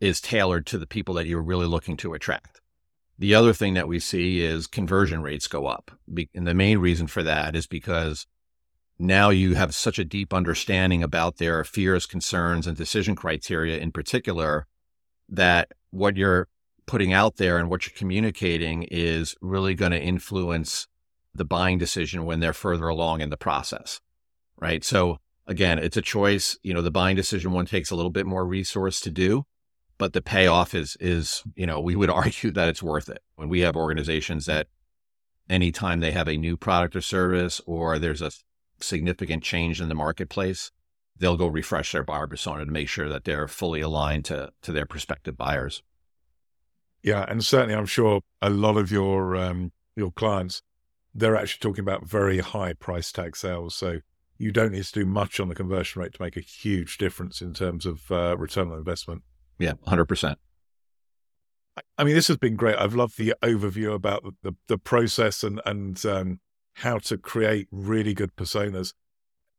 is 0.00 0.20
tailored 0.20 0.66
to 0.66 0.78
the 0.78 0.86
people 0.86 1.14
that 1.14 1.26
you're 1.26 1.42
really 1.42 1.66
looking 1.66 1.96
to 1.98 2.14
attract. 2.14 2.60
The 3.18 3.34
other 3.34 3.52
thing 3.52 3.74
that 3.74 3.88
we 3.88 3.98
see 3.98 4.42
is 4.42 4.66
conversion 4.66 5.22
rates 5.22 5.48
go 5.48 5.66
up. 5.66 5.90
And 6.34 6.46
the 6.46 6.54
main 6.54 6.78
reason 6.78 7.06
for 7.06 7.22
that 7.22 7.56
is 7.56 7.66
because 7.66 8.26
now 8.98 9.30
you 9.30 9.54
have 9.54 9.74
such 9.74 9.98
a 9.98 10.04
deep 10.04 10.34
understanding 10.34 11.02
about 11.02 11.36
their 11.36 11.64
fears, 11.64 12.06
concerns, 12.06 12.66
and 12.66 12.76
decision 12.76 13.14
criteria 13.14 13.78
in 13.78 13.92
particular 13.92 14.66
that 15.28 15.72
what 15.90 16.16
you're 16.16 16.48
putting 16.86 17.12
out 17.12 17.36
there 17.36 17.58
and 17.58 17.68
what 17.68 17.86
you're 17.86 17.96
communicating 17.96 18.84
is 18.84 19.34
really 19.40 19.74
going 19.74 19.92
to 19.92 20.00
influence 20.00 20.86
the 21.34 21.44
buying 21.44 21.78
decision 21.78 22.24
when 22.24 22.40
they're 22.40 22.52
further 22.52 22.88
along 22.88 23.20
in 23.20 23.30
the 23.30 23.36
process. 23.36 24.00
Right. 24.58 24.84
So 24.84 25.18
again, 25.46 25.78
it's 25.78 25.96
a 25.96 26.02
choice. 26.02 26.56
You 26.62 26.72
know, 26.72 26.82
the 26.82 26.90
buying 26.90 27.16
decision 27.16 27.52
one 27.52 27.66
takes 27.66 27.90
a 27.90 27.96
little 27.96 28.10
bit 28.10 28.26
more 28.26 28.46
resource 28.46 29.00
to 29.00 29.10
do, 29.10 29.44
but 29.98 30.12
the 30.12 30.22
payoff 30.22 30.74
is 30.74 30.96
is 31.00 31.42
you 31.54 31.66
know 31.66 31.80
we 31.80 31.96
would 31.96 32.10
argue 32.22 32.50
that 32.50 32.68
it's 32.68 32.82
worth 32.82 33.08
it 33.08 33.22
when 33.36 33.48
we 33.48 33.60
have 33.60 33.76
organizations 33.76 34.46
that 34.46 34.68
anytime 35.48 36.00
they 36.00 36.12
have 36.12 36.28
a 36.28 36.36
new 36.36 36.56
product 36.56 36.96
or 36.96 37.00
service 37.00 37.60
or 37.66 37.98
there's 37.98 38.22
a 38.22 38.30
significant 38.80 39.42
change 39.42 39.80
in 39.80 39.88
the 39.88 39.94
marketplace 39.94 40.70
they'll 41.18 41.36
go 41.36 41.46
refresh 41.46 41.92
their 41.92 42.02
buyer 42.02 42.26
persona 42.26 42.64
to 42.64 42.70
make 42.70 42.88
sure 42.88 43.08
that 43.08 43.24
they're 43.24 43.48
fully 43.48 43.80
aligned 43.80 44.24
to 44.24 44.52
to 44.62 44.72
their 44.72 44.86
prospective 44.86 45.36
buyers. 45.36 45.82
Yeah, 47.02 47.24
and 47.28 47.44
certainly, 47.44 47.74
I'm 47.74 47.86
sure 47.86 48.20
a 48.42 48.50
lot 48.50 48.76
of 48.76 48.90
your 48.90 49.36
um, 49.36 49.72
your 49.94 50.10
clients 50.12 50.62
they're 51.14 51.36
actually 51.36 51.60
talking 51.60 51.82
about 51.82 52.06
very 52.06 52.40
high 52.40 52.74
price 52.74 53.10
tag 53.10 53.34
sales. 53.36 53.74
So 53.74 54.00
you 54.36 54.52
don't 54.52 54.72
need 54.72 54.84
to 54.84 54.92
do 54.92 55.06
much 55.06 55.40
on 55.40 55.48
the 55.48 55.54
conversion 55.54 56.02
rate 56.02 56.12
to 56.12 56.22
make 56.22 56.36
a 56.36 56.40
huge 56.40 56.98
difference 56.98 57.40
in 57.40 57.54
terms 57.54 57.86
of 57.86 58.10
uh, 58.10 58.36
return 58.36 58.70
on 58.70 58.76
investment. 58.76 59.22
Yeah, 59.58 59.74
hundred 59.86 60.06
percent. 60.06 60.38
I 61.98 62.04
mean, 62.04 62.14
this 62.14 62.28
has 62.28 62.38
been 62.38 62.56
great. 62.56 62.76
I've 62.76 62.94
loved 62.94 63.18
the 63.18 63.34
overview 63.42 63.94
about 63.94 64.24
the, 64.42 64.54
the, 64.66 64.78
process 64.78 65.44
and 65.44 65.60
and 65.66 66.04
um, 66.06 66.40
how 66.74 66.98
to 66.98 67.18
create 67.18 67.68
really 67.70 68.14
good 68.14 68.34
personas. 68.36 68.92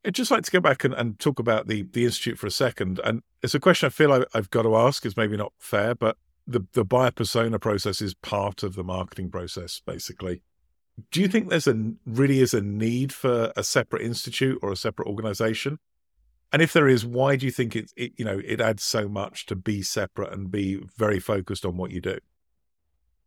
I'd 0.05 0.15
just 0.15 0.31
like 0.31 0.43
to 0.43 0.51
go 0.51 0.60
back 0.60 0.83
and, 0.83 0.93
and 0.93 1.19
talk 1.19 1.39
about 1.39 1.67
the 1.67 1.83
the 1.83 2.05
institute 2.05 2.38
for 2.39 2.47
a 2.47 2.51
second. 2.51 2.99
And 3.03 3.21
it's 3.43 3.55
a 3.55 3.60
question 3.60 3.88
I 3.88 3.89
feel 3.89 4.13
I, 4.13 4.23
I've 4.33 4.49
got 4.49 4.63
to 4.63 4.75
ask. 4.75 5.05
It's 5.05 5.17
maybe 5.17 5.38
not 5.38 5.53
fair, 5.60 5.95
but 5.95 6.17
the 6.45 6.65
the 6.73 6.86
buyer 6.86 7.12
persona 7.12 7.60
process 7.60 8.01
is 8.01 8.13
part 8.13 8.63
of 8.63 8.75
the 8.75 8.83
marketing 8.83 9.29
process, 9.29 9.81
basically. 9.86 10.41
Do 11.12 11.21
you 11.21 11.27
think 11.27 11.49
there's 11.49 11.67
a 11.67 11.93
really 12.05 12.39
is 12.39 12.55
a 12.55 12.62
need 12.62 13.13
for 13.13 13.51
a 13.55 13.63
separate 13.63 14.01
institute 14.01 14.57
or 14.63 14.71
a 14.71 14.75
separate 14.77 15.07
organization? 15.07 15.77
And 16.51 16.62
if 16.62 16.73
there 16.73 16.88
is, 16.88 17.05
why 17.05 17.36
do 17.36 17.45
you 17.45 17.51
think 17.51 17.75
it, 17.75 17.91
it 17.95 18.13
you 18.17 18.25
know 18.25 18.41
it 18.43 18.62
adds 18.62 18.83
so 18.83 19.07
much 19.07 19.45
to 19.47 19.55
be 19.55 19.81
separate 19.81 20.33
and 20.33 20.49
be 20.49 20.79
very 20.97 21.19
focused 21.19 21.65
on 21.65 21.77
what 21.77 21.91
you 21.91 22.01
do? 22.01 22.19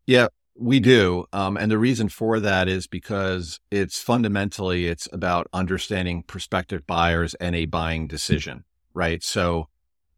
Yeah, 0.07 0.29
we 0.57 0.81
do, 0.81 1.27
um, 1.33 1.57
and 1.57 1.71
the 1.71 1.79
reason 1.79 2.09
for 2.09 2.41
that 2.41 2.69
is 2.69 2.87
because 2.87 3.61
it's 3.71 4.03
fundamentally 4.03 4.87
it's 4.87 5.09
about 5.13 5.47
understanding 5.53 6.23
prospective 6.23 6.87
buyers 6.87 7.35
and 7.35 7.55
a 7.55 7.67
buying 7.67 8.07
decision, 8.07 8.65
right? 8.95 9.23
So 9.23 9.69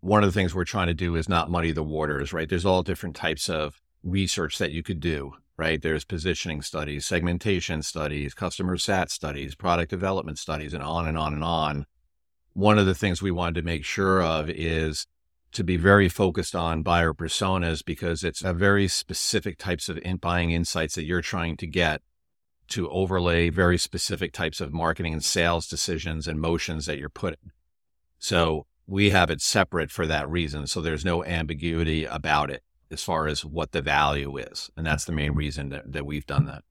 one 0.00 0.24
of 0.24 0.32
the 0.32 0.38
things 0.38 0.54
we're 0.54 0.64
trying 0.64 0.88
to 0.88 0.94
do 0.94 1.16
is 1.16 1.28
not 1.28 1.50
muddy 1.50 1.72
the 1.72 1.82
waters, 1.82 2.32
right? 2.32 2.48
There's 2.48 2.66
all 2.66 2.82
different 2.82 3.16
types 3.16 3.48
of 3.48 3.80
research 4.02 4.58
that 4.58 4.72
you 4.72 4.82
could 4.82 5.00
do, 5.00 5.32
right? 5.56 5.80
There's 5.80 6.04
positioning 6.04 6.62
studies, 6.62 7.06
segmentation 7.06 7.82
studies, 7.82 8.34
customer 8.34 8.76
sat 8.76 9.10
studies, 9.10 9.54
product 9.54 9.90
development 9.90 10.38
studies, 10.38 10.74
and 10.74 10.82
on 10.82 11.06
and 11.06 11.16
on 11.16 11.34
and 11.34 11.44
on 11.44 11.86
one 12.54 12.78
of 12.78 12.86
the 12.86 12.94
things 12.94 13.22
we 13.22 13.30
wanted 13.30 13.54
to 13.56 13.62
make 13.62 13.84
sure 13.84 14.22
of 14.22 14.48
is 14.50 15.06
to 15.52 15.62
be 15.62 15.76
very 15.76 16.08
focused 16.08 16.54
on 16.54 16.82
buyer 16.82 17.12
personas 17.12 17.84
because 17.84 18.24
it's 18.24 18.42
a 18.42 18.54
very 18.54 18.88
specific 18.88 19.58
types 19.58 19.88
of 19.88 19.98
in 19.98 20.16
buying 20.16 20.50
insights 20.50 20.94
that 20.94 21.04
you're 21.04 21.20
trying 21.20 21.56
to 21.58 21.66
get 21.66 22.00
to 22.68 22.88
overlay 22.88 23.50
very 23.50 23.76
specific 23.76 24.32
types 24.32 24.60
of 24.60 24.72
marketing 24.72 25.12
and 25.12 25.24
sales 25.24 25.68
decisions 25.68 26.26
and 26.26 26.40
motions 26.40 26.86
that 26.86 26.98
you're 26.98 27.10
putting. 27.10 27.50
So 28.18 28.66
we 28.86 29.10
have 29.10 29.30
it 29.30 29.42
separate 29.42 29.90
for 29.90 30.06
that 30.06 30.28
reason. 30.28 30.66
So 30.66 30.80
there's 30.80 31.04
no 31.04 31.22
ambiguity 31.24 32.04
about 32.04 32.50
it 32.50 32.62
as 32.90 33.02
far 33.02 33.26
as 33.26 33.44
what 33.44 33.72
the 33.72 33.82
value 33.82 34.36
is. 34.38 34.70
And 34.76 34.86
that's 34.86 35.04
the 35.04 35.12
main 35.12 35.32
reason 35.32 35.68
that, 35.68 35.92
that 35.92 36.06
we've 36.06 36.26
done 36.26 36.46
that. 36.46 36.62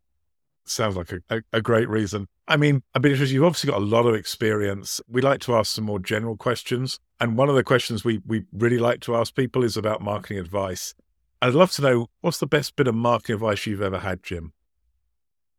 Sounds 0.66 0.96
like 0.96 1.12
a, 1.12 1.22
a, 1.30 1.42
a, 1.54 1.62
great 1.62 1.90
reason. 1.90 2.28
I 2.48 2.56
mean, 2.56 2.84
I've 2.94 3.02
been 3.02 3.12
interested. 3.12 3.34
You've 3.34 3.44
obviously 3.44 3.72
got 3.72 3.82
a 3.82 3.86
lot 3.86 4.06
of 4.06 4.14
experience. 4.14 5.02
We 5.08 5.22
like 5.22 5.40
to 5.42 5.56
ask 5.56 5.74
some 5.74 5.86
more 5.86 6.00
general 6.00 6.38
questions. 6.38 7.00
And 7.20 7.36
one 7.36 7.50
of 7.50 7.56
the 7.56 7.64
questions 7.64 8.04
we, 8.04 8.22
we 8.26 8.44
really 8.54 8.78
like 8.78 9.00
to 9.02 9.16
ask 9.16 9.36
people 9.36 9.64
is 9.64 9.76
about 9.76 10.02
marketing 10.02 10.38
advice. 10.38 10.94
I'd 11.42 11.56
love 11.56 11.72
to 11.74 11.82
know 11.82 12.08
what's 12.22 12.38
the 12.38 12.48
best 12.48 12.76
bit 12.76 12.88
of 12.88 12.96
marketing 12.96 13.36
advice 13.36 13.66
you've 13.66 13.82
ever 13.82 14.00
had, 14.00 14.22
Jim? 14.22 14.54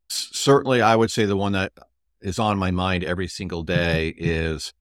Certainly, 0.09 0.83
I 0.83 0.95
would 0.95 1.11
say 1.11 1.25
the 1.25 1.37
one 1.37 1.53
that 1.53 1.73
is 2.21 2.39
on 2.39 2.59
my 2.59 2.71
mind 2.71 3.03
every 3.03 3.27
single 3.27 3.65
day 3.65 4.09
is 4.17 4.73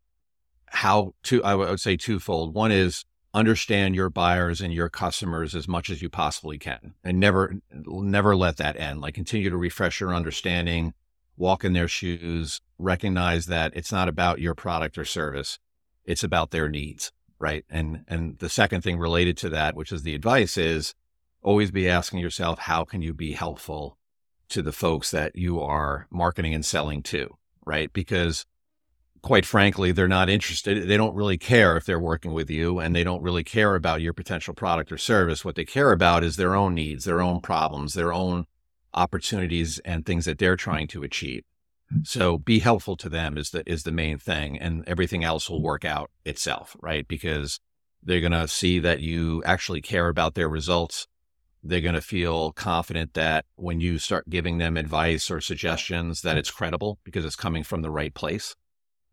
how 0.67 1.13
to, 1.23 1.43
I 1.43 1.55
would 1.55 1.79
say 1.79 1.97
twofold. 1.97 2.53
One 2.53 2.71
is 2.71 3.05
understand 3.33 3.95
your 3.95 4.09
buyers 4.09 4.59
and 4.61 4.73
your 4.73 4.89
customers 4.89 5.55
as 5.55 5.67
much 5.67 5.89
as 5.89 6.01
you 6.01 6.09
possibly 6.09 6.57
can 6.57 6.93
and 7.03 7.19
never 7.19 7.55
never 7.71 8.35
let 8.35 8.57
that 8.57 8.77
end. 8.77 9.01
Like 9.01 9.15
continue 9.15 9.49
to 9.49 9.57
refresh 9.57 9.99
your 9.99 10.13
understanding 10.13 10.93
walk 11.37 11.63
in 11.63 11.73
their 11.73 11.87
shoes 11.87 12.61
recognize 12.77 13.45
that 13.45 13.71
it's 13.75 13.91
not 13.91 14.09
about 14.09 14.39
your 14.39 14.53
product 14.53 14.97
or 14.97 15.05
service 15.05 15.59
it's 16.03 16.23
about 16.23 16.51
their 16.51 16.67
needs 16.67 17.11
right? 17.41 17.65
And 17.69 18.05
and 18.07 18.37
the 18.37 18.49
second 18.49 18.81
thing 18.81 18.99
related 18.99 19.35
to 19.37 19.49
that 19.49 19.75
which 19.75 19.91
is 19.91 20.03
the 20.03 20.15
advice 20.15 20.57
is 20.57 20.93
always 21.41 21.71
be 21.71 21.89
asking 21.89 22.19
yourself 22.19 22.59
how 22.59 22.85
can 22.85 23.01
you 23.01 23.13
be 23.13 23.33
helpful 23.33 23.97
to 24.49 24.61
the 24.61 24.71
folks 24.71 25.11
that 25.11 25.35
you 25.35 25.59
are 25.59 26.07
marketing 26.11 26.53
and 26.53 26.65
selling 26.65 27.01
to? 27.03 27.35
Right? 27.65 27.91
Because 27.91 28.45
quite 29.21 29.45
frankly, 29.45 29.91
they're 29.91 30.07
not 30.07 30.29
interested. 30.29 30.87
They 30.87 30.97
don't 30.97 31.15
really 31.15 31.37
care 31.37 31.77
if 31.77 31.85
they're 31.85 31.99
working 31.99 32.33
with 32.33 32.49
you 32.49 32.79
and 32.79 32.95
they 32.95 33.03
don't 33.03 33.21
really 33.21 33.43
care 33.43 33.75
about 33.75 34.01
your 34.01 34.13
potential 34.13 34.53
product 34.53 34.91
or 34.91 34.97
service. 34.97 35.45
What 35.45 35.55
they 35.55 35.65
care 35.65 35.91
about 35.91 36.23
is 36.23 36.35
their 36.35 36.55
own 36.55 36.73
needs, 36.73 37.05
their 37.05 37.21
own 37.21 37.41
problems, 37.41 37.93
their 37.93 38.11
own 38.11 38.45
opportunities 38.93 39.79
and 39.79 40.05
things 40.05 40.25
that 40.25 40.39
they're 40.39 40.55
trying 40.55 40.87
to 40.87 41.03
achieve. 41.03 41.43
Mm-hmm. 41.93 42.03
So 42.03 42.39
be 42.39 42.59
helpful 42.59 42.97
to 42.97 43.09
them 43.09 43.37
is 43.37 43.51
the 43.51 43.63
is 43.69 43.83
the 43.83 43.91
main 43.91 44.17
thing 44.17 44.57
and 44.57 44.83
everything 44.87 45.23
else 45.23 45.49
will 45.49 45.61
work 45.61 45.85
out 45.85 46.09
itself, 46.25 46.75
right? 46.81 47.07
Because 47.07 47.59
they're 48.03 48.21
going 48.21 48.31
to 48.31 48.47
see 48.47 48.79
that 48.79 49.01
you 49.01 49.43
actually 49.45 49.81
care 49.81 50.07
about 50.07 50.33
their 50.33 50.49
results. 50.49 51.07
They're 51.63 51.79
going 51.79 51.93
to 51.93 52.01
feel 52.01 52.53
confident 52.53 53.13
that 53.13 53.45
when 53.55 53.79
you 53.79 53.99
start 53.99 54.31
giving 54.31 54.57
them 54.57 54.77
advice 54.77 55.29
or 55.29 55.39
suggestions 55.39 56.23
that 56.23 56.35
it's 56.35 56.49
credible 56.49 56.97
because 57.03 57.23
it's 57.23 57.35
coming 57.35 57.63
from 57.63 57.83
the 57.83 57.91
right 57.91 58.15
place 58.15 58.55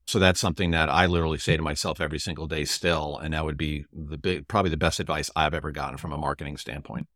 so 0.09 0.19
that's 0.19 0.41
something 0.41 0.71
that 0.71 0.89
I 0.89 1.05
literally 1.05 1.37
say 1.37 1.59
to 1.59 1.63
myself 1.63 2.01
every 2.01 2.19
single 2.19 2.47
day 2.47 2.65
still. 2.65 3.19
And 3.19 3.35
that 3.35 3.45
would 3.45 3.59
be 3.59 3.85
the 3.93 4.17
big, 4.17 4.49
probably 4.49 4.71
the 4.71 4.79
best 4.79 5.01
advice 5.01 5.31
I've 5.37 5.53
ever 5.53 5.71
gotten 5.71 5.99
from 5.99 6.15
a 6.15 6.17
marketing 6.17 6.57
standpoint. 6.57 7.09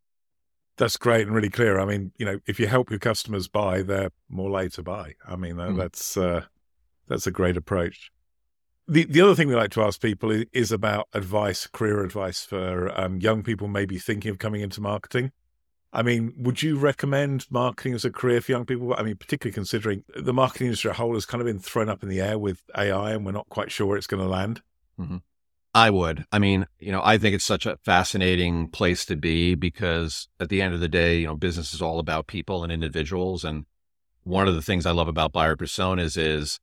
That's 0.77 0.99
great 0.99 1.27
and 1.27 1.35
really 1.35 1.49
clear. 1.49 1.81
I 1.81 1.87
mean, 1.87 2.13
you 2.19 2.27
know, 2.27 2.41
if 2.47 2.61
you 2.61 2.67
help 2.67 2.91
your 2.91 2.99
customers 2.99 3.49
buy, 3.49 3.81
they're 3.81 4.11
more 4.29 4.51
likely 4.51 4.69
to 4.71 4.83
buy. 4.83 5.15
I 5.27 5.37
mean, 5.37 5.55
mm. 5.55 5.75
that's, 5.75 6.19
uh, 6.19 6.43
that's 7.09 7.27
a 7.27 7.31
great 7.31 7.57
approach. 7.57 8.11
The, 8.87 9.05
the 9.05 9.23
other 9.23 9.35
thing 9.35 9.49
we 9.49 9.55
like 9.55 9.71
to 9.71 9.83
ask 9.83 9.99
people 9.99 10.31
is, 10.31 10.45
is 10.53 10.71
about 10.71 11.09
advice, 11.15 11.67
career 11.67 12.05
advice 12.05 12.45
for 12.45 12.93
um, 13.01 13.21
young 13.21 13.43
people 13.43 13.69
maybe 13.69 13.99
thinking 13.99 14.31
of 14.31 14.39
coming 14.39 14.61
into 14.61 14.83
marketing. 14.83 15.33
I 15.93 16.03
mean, 16.03 16.33
would 16.39 16.63
you 16.63 16.79
recommend 16.79 17.47
marketing 17.51 17.95
as 17.95 18.05
a 18.05 18.11
career 18.11 18.41
for 18.41 18.53
young 18.53 18.65
people? 18.65 18.95
I 18.97 19.03
mean, 19.03 19.17
particularly 19.17 19.53
considering 19.53 20.05
the 20.17 20.33
marketing 20.33 20.69
industry 20.69 20.91
as 20.91 20.97
a 20.97 20.99
whole 20.99 21.15
has 21.15 21.27
kind 21.27 21.43
of 21.43 21.47
been 21.47 21.59
thrown 21.59 21.91
up 21.91 22.03
in 22.03 22.09
the 22.09 22.21
air 22.21 22.39
with 22.39 22.63
AI 22.77 23.13
and 23.13 23.27
we're 23.27 23.33
not 23.33 23.49
quite 23.51 23.71
sure 23.71 23.87
where 23.87 23.99
it's 23.99 24.07
going 24.07 24.23
to 24.23 24.29
land. 24.29 24.63
Mm-hmm. 24.99 25.19
I 25.75 25.91
would. 25.91 26.25
I 26.33 26.39
mean, 26.39 26.67
you 26.79 26.93
know, 26.93 27.03
I 27.03 27.19
think 27.19 27.35
it's 27.35 27.45
such 27.45 27.67
a 27.67 27.79
fascinating 27.79 28.69
place 28.69 29.05
to 29.07 29.17
be 29.17 29.55
because 29.55 30.29
at 30.39 30.49
the 30.49 30.61
end 30.63 30.75
of 30.75 30.81
the 30.81 30.89
day, 30.89 31.21
you 31.21 31.27
know, 31.27 31.37
business 31.37 31.73
is 31.73 31.83
all 31.83 31.99
about 31.99 32.27
people 32.27 32.63
and 32.63 32.73
individuals. 32.73 33.45
And 33.45 33.65
one 34.23 34.49
of 34.49 34.55
the 34.55 34.63
things 34.63 34.85
I 34.85 34.91
love 34.93 35.09
about 35.09 35.33
buyer 35.33 35.57
personas 35.57 36.19
is, 36.19 36.59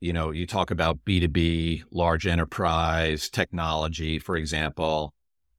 you 0.00 0.12
know, 0.12 0.30
you 0.30 0.46
talk 0.46 0.70
about 0.70 1.04
B2B, 1.04 1.84
large 1.90 2.26
enterprise, 2.26 3.28
technology, 3.28 4.18
for 4.18 4.36
example, 4.36 5.14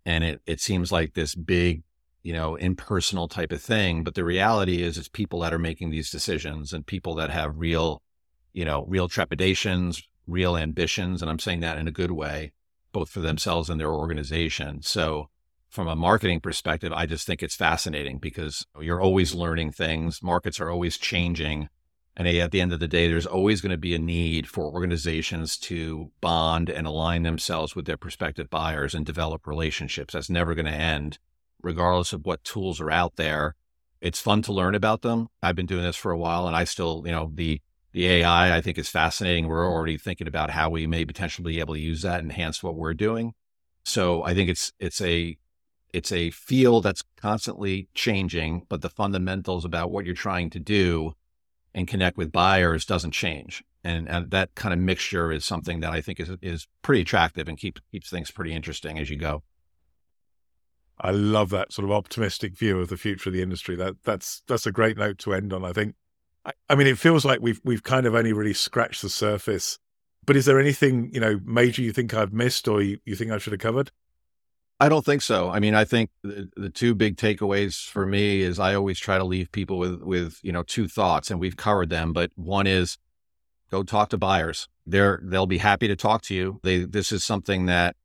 and 0.05 0.23
it, 0.23 0.41
it 0.45 0.59
seems 0.59 0.91
like 0.91 1.13
this 1.13 1.35
big 1.35 1.83
you 2.23 2.33
know, 2.33 2.55
impersonal 2.55 3.27
type 3.27 3.51
of 3.51 3.61
thing. 3.61 4.03
But 4.03 4.15
the 4.15 4.23
reality 4.23 4.83
is, 4.83 4.97
it's 4.97 5.07
people 5.07 5.39
that 5.41 5.53
are 5.53 5.59
making 5.59 5.89
these 5.89 6.11
decisions 6.11 6.73
and 6.73 6.85
people 6.85 7.15
that 7.15 7.29
have 7.29 7.57
real, 7.57 8.01
you 8.53 8.65
know, 8.65 8.85
real 8.87 9.07
trepidations, 9.07 10.03
real 10.27 10.55
ambitions. 10.55 11.21
And 11.21 11.31
I'm 11.31 11.39
saying 11.39 11.61
that 11.61 11.77
in 11.77 11.87
a 11.87 11.91
good 11.91 12.11
way, 12.11 12.51
both 12.91 13.09
for 13.09 13.21
themselves 13.21 13.69
and 13.69 13.79
their 13.79 13.91
organization. 13.91 14.81
So, 14.81 15.29
from 15.69 15.87
a 15.87 15.95
marketing 15.95 16.41
perspective, 16.41 16.91
I 16.91 17.05
just 17.05 17.25
think 17.25 17.41
it's 17.41 17.55
fascinating 17.55 18.17
because 18.17 18.65
you're 18.79 19.01
always 19.01 19.33
learning 19.33 19.71
things. 19.71 20.21
Markets 20.21 20.59
are 20.59 20.69
always 20.69 20.97
changing. 20.97 21.69
And 22.17 22.27
at 22.27 22.51
the 22.51 22.59
end 22.59 22.73
of 22.73 22.81
the 22.81 22.89
day, 22.89 23.07
there's 23.07 23.25
always 23.25 23.61
going 23.61 23.71
to 23.71 23.77
be 23.77 23.95
a 23.95 23.99
need 23.99 24.49
for 24.49 24.65
organizations 24.65 25.57
to 25.59 26.11
bond 26.19 26.69
and 26.69 26.85
align 26.85 27.23
themselves 27.23 27.73
with 27.73 27.85
their 27.85 27.95
prospective 27.95 28.49
buyers 28.49 28.93
and 28.93 29.05
develop 29.05 29.47
relationships. 29.47 30.13
That's 30.13 30.29
never 30.29 30.53
going 30.53 30.65
to 30.65 30.73
end 30.73 31.19
regardless 31.63 32.13
of 32.13 32.25
what 32.25 32.43
tools 32.43 32.79
are 32.79 32.91
out 32.91 33.15
there. 33.15 33.55
It's 33.99 34.19
fun 34.19 34.41
to 34.43 34.53
learn 34.53 34.75
about 34.75 35.01
them. 35.01 35.27
I've 35.43 35.55
been 35.55 35.65
doing 35.65 35.83
this 35.83 35.95
for 35.95 36.11
a 36.11 36.17
while 36.17 36.47
and 36.47 36.55
I 36.55 36.63
still, 36.63 37.03
you 37.05 37.11
know, 37.11 37.31
the 37.33 37.61
the 37.93 38.07
AI 38.07 38.55
I 38.55 38.61
think 38.61 38.77
is 38.77 38.89
fascinating. 38.89 39.47
We're 39.47 39.69
already 39.69 39.97
thinking 39.97 40.27
about 40.27 40.51
how 40.51 40.69
we 40.69 40.87
may 40.87 41.03
potentially 41.05 41.53
be 41.53 41.59
able 41.59 41.73
to 41.73 41.79
use 41.79 42.01
that 42.03 42.21
enhance 42.21 42.63
what 42.63 42.75
we're 42.75 42.93
doing. 42.93 43.33
So 43.83 44.23
I 44.23 44.33
think 44.33 44.49
it's 44.49 44.71
it's 44.79 45.01
a 45.01 45.37
it's 45.93 46.11
a 46.11 46.31
field 46.31 46.83
that's 46.83 47.03
constantly 47.17 47.89
changing, 47.93 48.65
but 48.69 48.81
the 48.81 48.89
fundamentals 48.89 49.65
about 49.65 49.91
what 49.91 50.05
you're 50.05 50.15
trying 50.15 50.49
to 50.51 50.59
do 50.59 51.13
and 51.73 51.87
connect 51.87 52.17
with 52.17 52.31
buyers 52.31 52.85
doesn't 52.85 53.11
change. 53.11 53.63
And, 53.83 54.07
and 54.07 54.29
that 54.31 54.53
kind 54.55 54.73
of 54.73 54.79
mixture 54.79 55.31
is 55.31 55.43
something 55.43 55.79
that 55.79 55.91
I 55.91 56.01
think 56.01 56.19
is 56.19 56.29
is 56.41 56.67
pretty 56.81 57.01
attractive 57.01 57.47
and 57.47 57.57
keep, 57.57 57.79
keeps 57.91 58.09
things 58.09 58.29
pretty 58.31 58.53
interesting 58.53 58.99
as 58.99 59.09
you 59.09 59.17
go. 59.17 59.43
I 61.01 61.11
love 61.11 61.49
that 61.49 61.73
sort 61.73 61.85
of 61.85 61.91
optimistic 61.91 62.55
view 62.57 62.79
of 62.79 62.89
the 62.89 62.97
future 62.97 63.29
of 63.29 63.33
the 63.33 63.41
industry. 63.41 63.75
That 63.75 63.95
that's 64.03 64.43
that's 64.47 64.67
a 64.67 64.71
great 64.71 64.97
note 64.97 65.17
to 65.19 65.33
end 65.33 65.53
on. 65.53 65.65
I 65.65 65.73
think. 65.73 65.95
I, 66.45 66.51
I 66.69 66.75
mean, 66.75 66.87
it 66.87 66.97
feels 66.97 67.25
like 67.25 67.39
we've 67.41 67.61
we've 67.63 67.83
kind 67.83 68.05
of 68.05 68.15
only 68.15 68.33
really 68.33 68.53
scratched 68.53 69.01
the 69.01 69.09
surface 69.09 69.77
But 70.25 70.35
is 70.35 70.45
there 70.45 70.59
anything, 70.59 71.09
you 71.13 71.19
know, 71.19 71.39
major 71.45 71.81
you 71.81 71.91
think 71.91 72.13
I've 72.13 72.33
missed 72.33 72.67
or 72.67 72.81
you, 72.81 72.99
you 73.05 73.15
think 73.15 73.31
I 73.31 73.37
should 73.37 73.53
have 73.53 73.59
covered? 73.59 73.91
I 74.79 74.89
don't 74.89 75.05
think 75.05 75.21
so. 75.21 75.49
I 75.49 75.59
mean, 75.59 75.75
I 75.75 75.85
think 75.85 76.09
the, 76.23 76.49
the, 76.55 76.69
two 76.69 76.95
big 76.95 77.15
takeaways 77.15 77.85
for 77.85 78.05
me 78.07 78.41
is 78.41 78.59
I 78.59 78.73
always 78.73 78.97
try 78.97 79.19
to 79.19 79.23
leave 79.23 79.51
people 79.51 79.77
with 79.77 80.01
with 80.01 80.39
you 80.41 80.51
know 80.51 80.63
two 80.63 80.87
thoughts, 80.87 81.29
and 81.29 81.39
we've 81.39 81.57
covered 81.57 81.89
them. 81.89 82.13
But 82.13 82.31
one 82.35 82.65
is 82.65 82.97
go 83.69 83.83
talk 83.83 84.09
to 84.09 84.17
buyers. 84.17 84.67
They're 84.87 85.19
they'll 85.23 85.45
be 85.45 85.59
happy 85.59 85.87
to 85.87 85.95
talk 85.95 86.23
to 86.23 86.35
you. 86.35 86.59
They 86.63 86.79
this 86.79 87.11
is 87.11 87.23
something 87.23 87.67
that 87.67 87.95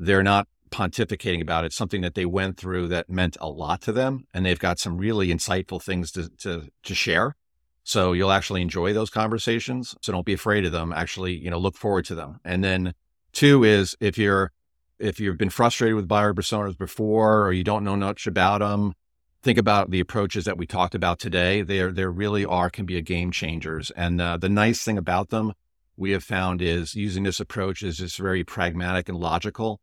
they're 0.00 0.24
not 0.24 0.48
pontificating 0.74 1.40
about. 1.40 1.64
it, 1.64 1.72
something 1.72 2.02
that 2.02 2.14
they 2.14 2.26
went 2.26 2.56
through 2.56 2.88
that 2.88 3.08
meant 3.08 3.36
a 3.40 3.48
lot 3.48 3.80
to 3.82 3.92
them, 3.92 4.26
and 4.34 4.44
they've 4.44 4.58
got 4.58 4.78
some 4.78 4.98
really 4.98 5.28
insightful 5.28 5.80
things 5.80 6.10
to 6.12 6.28
to, 6.38 6.68
to 6.82 6.94
share. 6.94 7.36
So 7.84 8.12
you'll 8.12 8.32
actually 8.32 8.62
enjoy 8.62 8.92
those 8.92 9.10
conversations. 9.10 9.94
So 10.00 10.12
don't 10.12 10.26
be 10.26 10.32
afraid 10.32 10.64
of 10.64 10.72
them. 10.72 10.92
Actually, 10.92 11.34
you 11.34 11.50
know, 11.50 11.58
look 11.58 11.76
forward 11.76 12.06
to 12.06 12.14
them. 12.14 12.40
And 12.44 12.64
then 12.64 12.94
two 13.32 13.62
is 13.62 13.94
if 14.00 14.18
you're 14.18 14.52
if 14.98 15.20
you've 15.20 15.38
been 15.38 15.50
frustrated 15.50 15.96
with 15.96 16.08
buyer 16.08 16.32
personas 16.32 16.76
before 16.76 17.46
or 17.46 17.52
you 17.52 17.64
don't 17.64 17.84
know 17.84 17.96
much 17.96 18.26
about 18.26 18.58
them, 18.60 18.94
think 19.42 19.58
about 19.58 19.90
the 19.90 20.00
approaches 20.00 20.44
that 20.46 20.56
we 20.56 20.66
talked 20.66 20.94
about 20.94 21.18
today. 21.18 21.62
There, 21.62 21.92
there 21.92 22.10
really 22.10 22.44
are 22.44 22.70
can 22.70 22.86
be 22.86 22.96
a 22.96 23.02
game 23.02 23.30
changers. 23.30 23.90
And 23.90 24.20
uh, 24.20 24.38
the 24.38 24.48
nice 24.48 24.82
thing 24.82 24.96
about 24.96 25.28
them 25.30 25.52
we 25.96 26.12
have 26.12 26.24
found 26.24 26.62
is 26.62 26.94
using 26.94 27.24
this 27.24 27.40
approach 27.40 27.82
is 27.82 27.98
just 27.98 28.18
very 28.18 28.44
pragmatic 28.44 29.08
and 29.08 29.18
logical. 29.18 29.80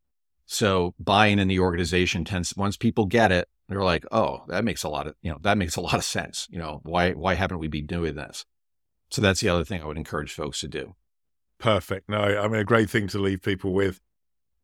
So 0.52 0.94
buying 1.00 1.40
in 1.40 1.48
the 1.48 1.60
organization 1.60 2.26
tends 2.26 2.54
once 2.58 2.76
people 2.76 3.06
get 3.06 3.32
it, 3.32 3.48
they're 3.70 3.82
like, 3.82 4.06
oh, 4.12 4.44
that 4.50 4.66
makes 4.66 4.84
a 4.84 4.90
lot 4.90 5.08
of 5.08 5.16
you 5.22 5.32
know 5.32 5.38
that 5.44 5.58
makes 5.58 5.78
a 5.78 5.82
lot 5.82 5.94
of 5.94 6.04
sense. 6.04 6.46
You 6.52 6.60
know 6.60 6.82
why 6.84 7.12
why 7.12 7.36
haven't 7.36 7.60
we 7.60 7.70
been 7.70 7.86
doing 7.86 8.16
this? 8.16 8.46
So 9.12 9.22
that's 9.22 9.40
the 9.40 9.48
other 9.48 9.64
thing 9.64 9.82
I 9.82 9.86
would 9.86 9.96
encourage 9.96 10.34
folks 10.34 10.60
to 10.60 10.68
do. 10.68 10.96
Perfect. 11.58 12.10
No, 12.10 12.20
I 12.20 12.50
mean 12.50 12.60
a 12.60 12.66
great 12.66 12.90
thing 12.90 13.08
to 13.08 13.18
leave 13.18 13.42
people 13.42 13.72
with. 13.72 14.02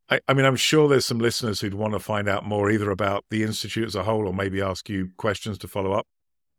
I, 0.09 0.19
I 0.27 0.33
mean, 0.33 0.43
I'm 0.43 0.57
sure 0.57 0.89
there's 0.89 1.05
some 1.05 1.19
listeners 1.19 1.61
who'd 1.61 1.73
want 1.73 1.93
to 1.93 1.99
find 1.99 2.27
out 2.27 2.45
more 2.45 2.69
either 2.69 2.91
about 2.91 3.23
the 3.29 3.43
institute 3.43 3.87
as 3.87 3.95
a 3.95 4.03
whole 4.03 4.27
or 4.27 4.33
maybe 4.33 4.61
ask 4.61 4.89
you 4.89 5.11
questions 5.15 5.57
to 5.59 5.69
follow 5.69 5.93
up. 5.93 6.05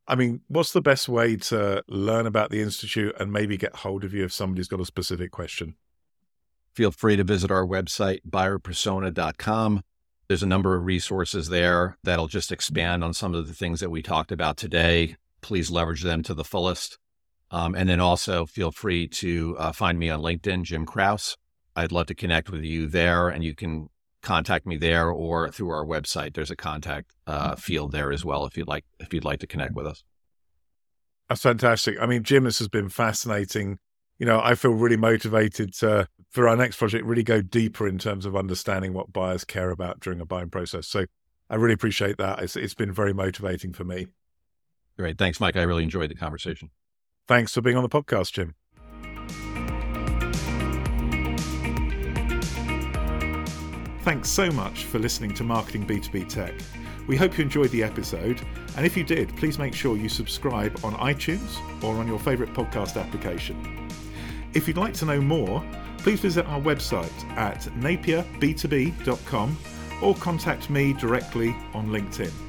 I 0.06 0.14
mean, 0.14 0.40
what's 0.48 0.72
the 0.72 0.80
best 0.80 1.06
way 1.06 1.36
to 1.36 1.82
learn 1.86 2.26
about 2.26 2.48
the 2.48 2.62
institute 2.62 3.14
and 3.20 3.30
maybe 3.30 3.58
get 3.58 3.76
hold 3.76 4.04
of 4.04 4.14
you 4.14 4.24
if 4.24 4.32
somebody's 4.32 4.68
got 4.68 4.80
a 4.80 4.86
specific 4.86 5.32
question? 5.32 5.74
Feel 6.78 6.92
free 6.92 7.16
to 7.16 7.24
visit 7.24 7.50
our 7.50 7.66
website, 7.66 8.20
buyerpersona.com. 8.30 9.82
There's 10.28 10.44
a 10.44 10.46
number 10.46 10.76
of 10.76 10.84
resources 10.84 11.48
there 11.48 11.98
that'll 12.04 12.28
just 12.28 12.52
expand 12.52 13.02
on 13.02 13.12
some 13.12 13.34
of 13.34 13.48
the 13.48 13.52
things 13.52 13.80
that 13.80 13.90
we 13.90 14.00
talked 14.00 14.30
about 14.30 14.56
today. 14.56 15.16
Please 15.40 15.72
leverage 15.72 16.04
them 16.04 16.22
to 16.22 16.34
the 16.34 16.44
fullest. 16.44 16.96
Um, 17.50 17.74
and 17.74 17.88
then 17.88 17.98
also 17.98 18.46
feel 18.46 18.70
free 18.70 19.08
to 19.08 19.56
uh, 19.58 19.72
find 19.72 19.98
me 19.98 20.08
on 20.08 20.20
LinkedIn, 20.20 20.62
Jim 20.62 20.86
Kraus. 20.86 21.36
I'd 21.74 21.90
love 21.90 22.06
to 22.06 22.14
connect 22.14 22.48
with 22.48 22.62
you 22.62 22.86
there, 22.86 23.28
and 23.28 23.42
you 23.42 23.56
can 23.56 23.88
contact 24.22 24.64
me 24.64 24.76
there 24.76 25.10
or 25.10 25.50
through 25.50 25.70
our 25.70 25.84
website. 25.84 26.34
There's 26.34 26.52
a 26.52 26.56
contact 26.56 27.10
uh, 27.26 27.56
field 27.56 27.90
there 27.90 28.12
as 28.12 28.24
well 28.24 28.46
if 28.46 28.56
you'd 28.56 28.68
like 28.68 28.84
if 29.00 29.12
you'd 29.12 29.24
like 29.24 29.40
to 29.40 29.48
connect 29.48 29.74
with 29.74 29.88
us. 29.88 30.04
That's 31.28 31.42
fantastic. 31.42 31.96
I 32.00 32.06
mean, 32.06 32.22
Jim, 32.22 32.44
this 32.44 32.60
has 32.60 32.68
been 32.68 32.88
fascinating. 32.88 33.80
You 34.20 34.26
know, 34.26 34.40
I 34.40 34.54
feel 34.54 34.74
really 34.74 34.96
motivated 34.96 35.74
to 35.74 36.06
for 36.30 36.48
our 36.48 36.56
next 36.56 36.76
project 36.76 37.04
really 37.04 37.22
go 37.22 37.40
deeper 37.40 37.88
in 37.88 37.98
terms 37.98 38.26
of 38.26 38.36
understanding 38.36 38.92
what 38.92 39.12
buyers 39.12 39.44
care 39.44 39.70
about 39.70 40.00
during 40.00 40.20
a 40.20 40.26
buying 40.26 40.50
process. 40.50 40.86
So 40.86 41.06
I 41.50 41.56
really 41.56 41.74
appreciate 41.74 42.18
that. 42.18 42.40
It's, 42.40 42.56
it's 42.56 42.74
been 42.74 42.92
very 42.92 43.14
motivating 43.14 43.72
for 43.72 43.84
me. 43.84 44.08
Great. 44.98 45.16
Thanks, 45.16 45.40
Mike. 45.40 45.56
I 45.56 45.62
really 45.62 45.84
enjoyed 45.84 46.10
the 46.10 46.14
conversation. 46.14 46.70
Thanks 47.26 47.54
for 47.54 47.60
being 47.60 47.76
on 47.76 47.82
the 47.82 47.88
podcast, 47.88 48.32
Jim. 48.32 48.54
Thanks 54.02 54.30
so 54.30 54.50
much 54.50 54.84
for 54.84 54.98
listening 54.98 55.34
to 55.34 55.44
Marketing 55.44 55.86
B2B 55.86 56.28
Tech. 56.28 56.54
We 57.06 57.16
hope 57.16 57.38
you 57.38 57.44
enjoyed 57.44 57.70
the 57.70 57.82
episode, 57.82 58.40
and 58.76 58.84
if 58.84 58.96
you 58.96 59.04
did, 59.04 59.34
please 59.36 59.58
make 59.58 59.74
sure 59.74 59.96
you 59.96 60.08
subscribe 60.08 60.78
on 60.82 60.94
iTunes 60.94 61.58
or 61.82 61.94
on 61.96 62.08
your 62.08 62.18
favourite 62.18 62.52
podcast 62.54 63.00
application. 63.00 63.88
If 64.54 64.66
you'd 64.66 64.78
like 64.78 64.94
to 64.94 65.04
know 65.04 65.20
more, 65.20 65.62
please 66.08 66.20
visit 66.20 66.46
our 66.46 66.58
website 66.62 67.36
at 67.36 67.60
napierb2b.com 67.80 69.58
or 70.02 70.14
contact 70.14 70.70
me 70.70 70.94
directly 70.94 71.54
on 71.74 71.88
LinkedIn. 71.88 72.47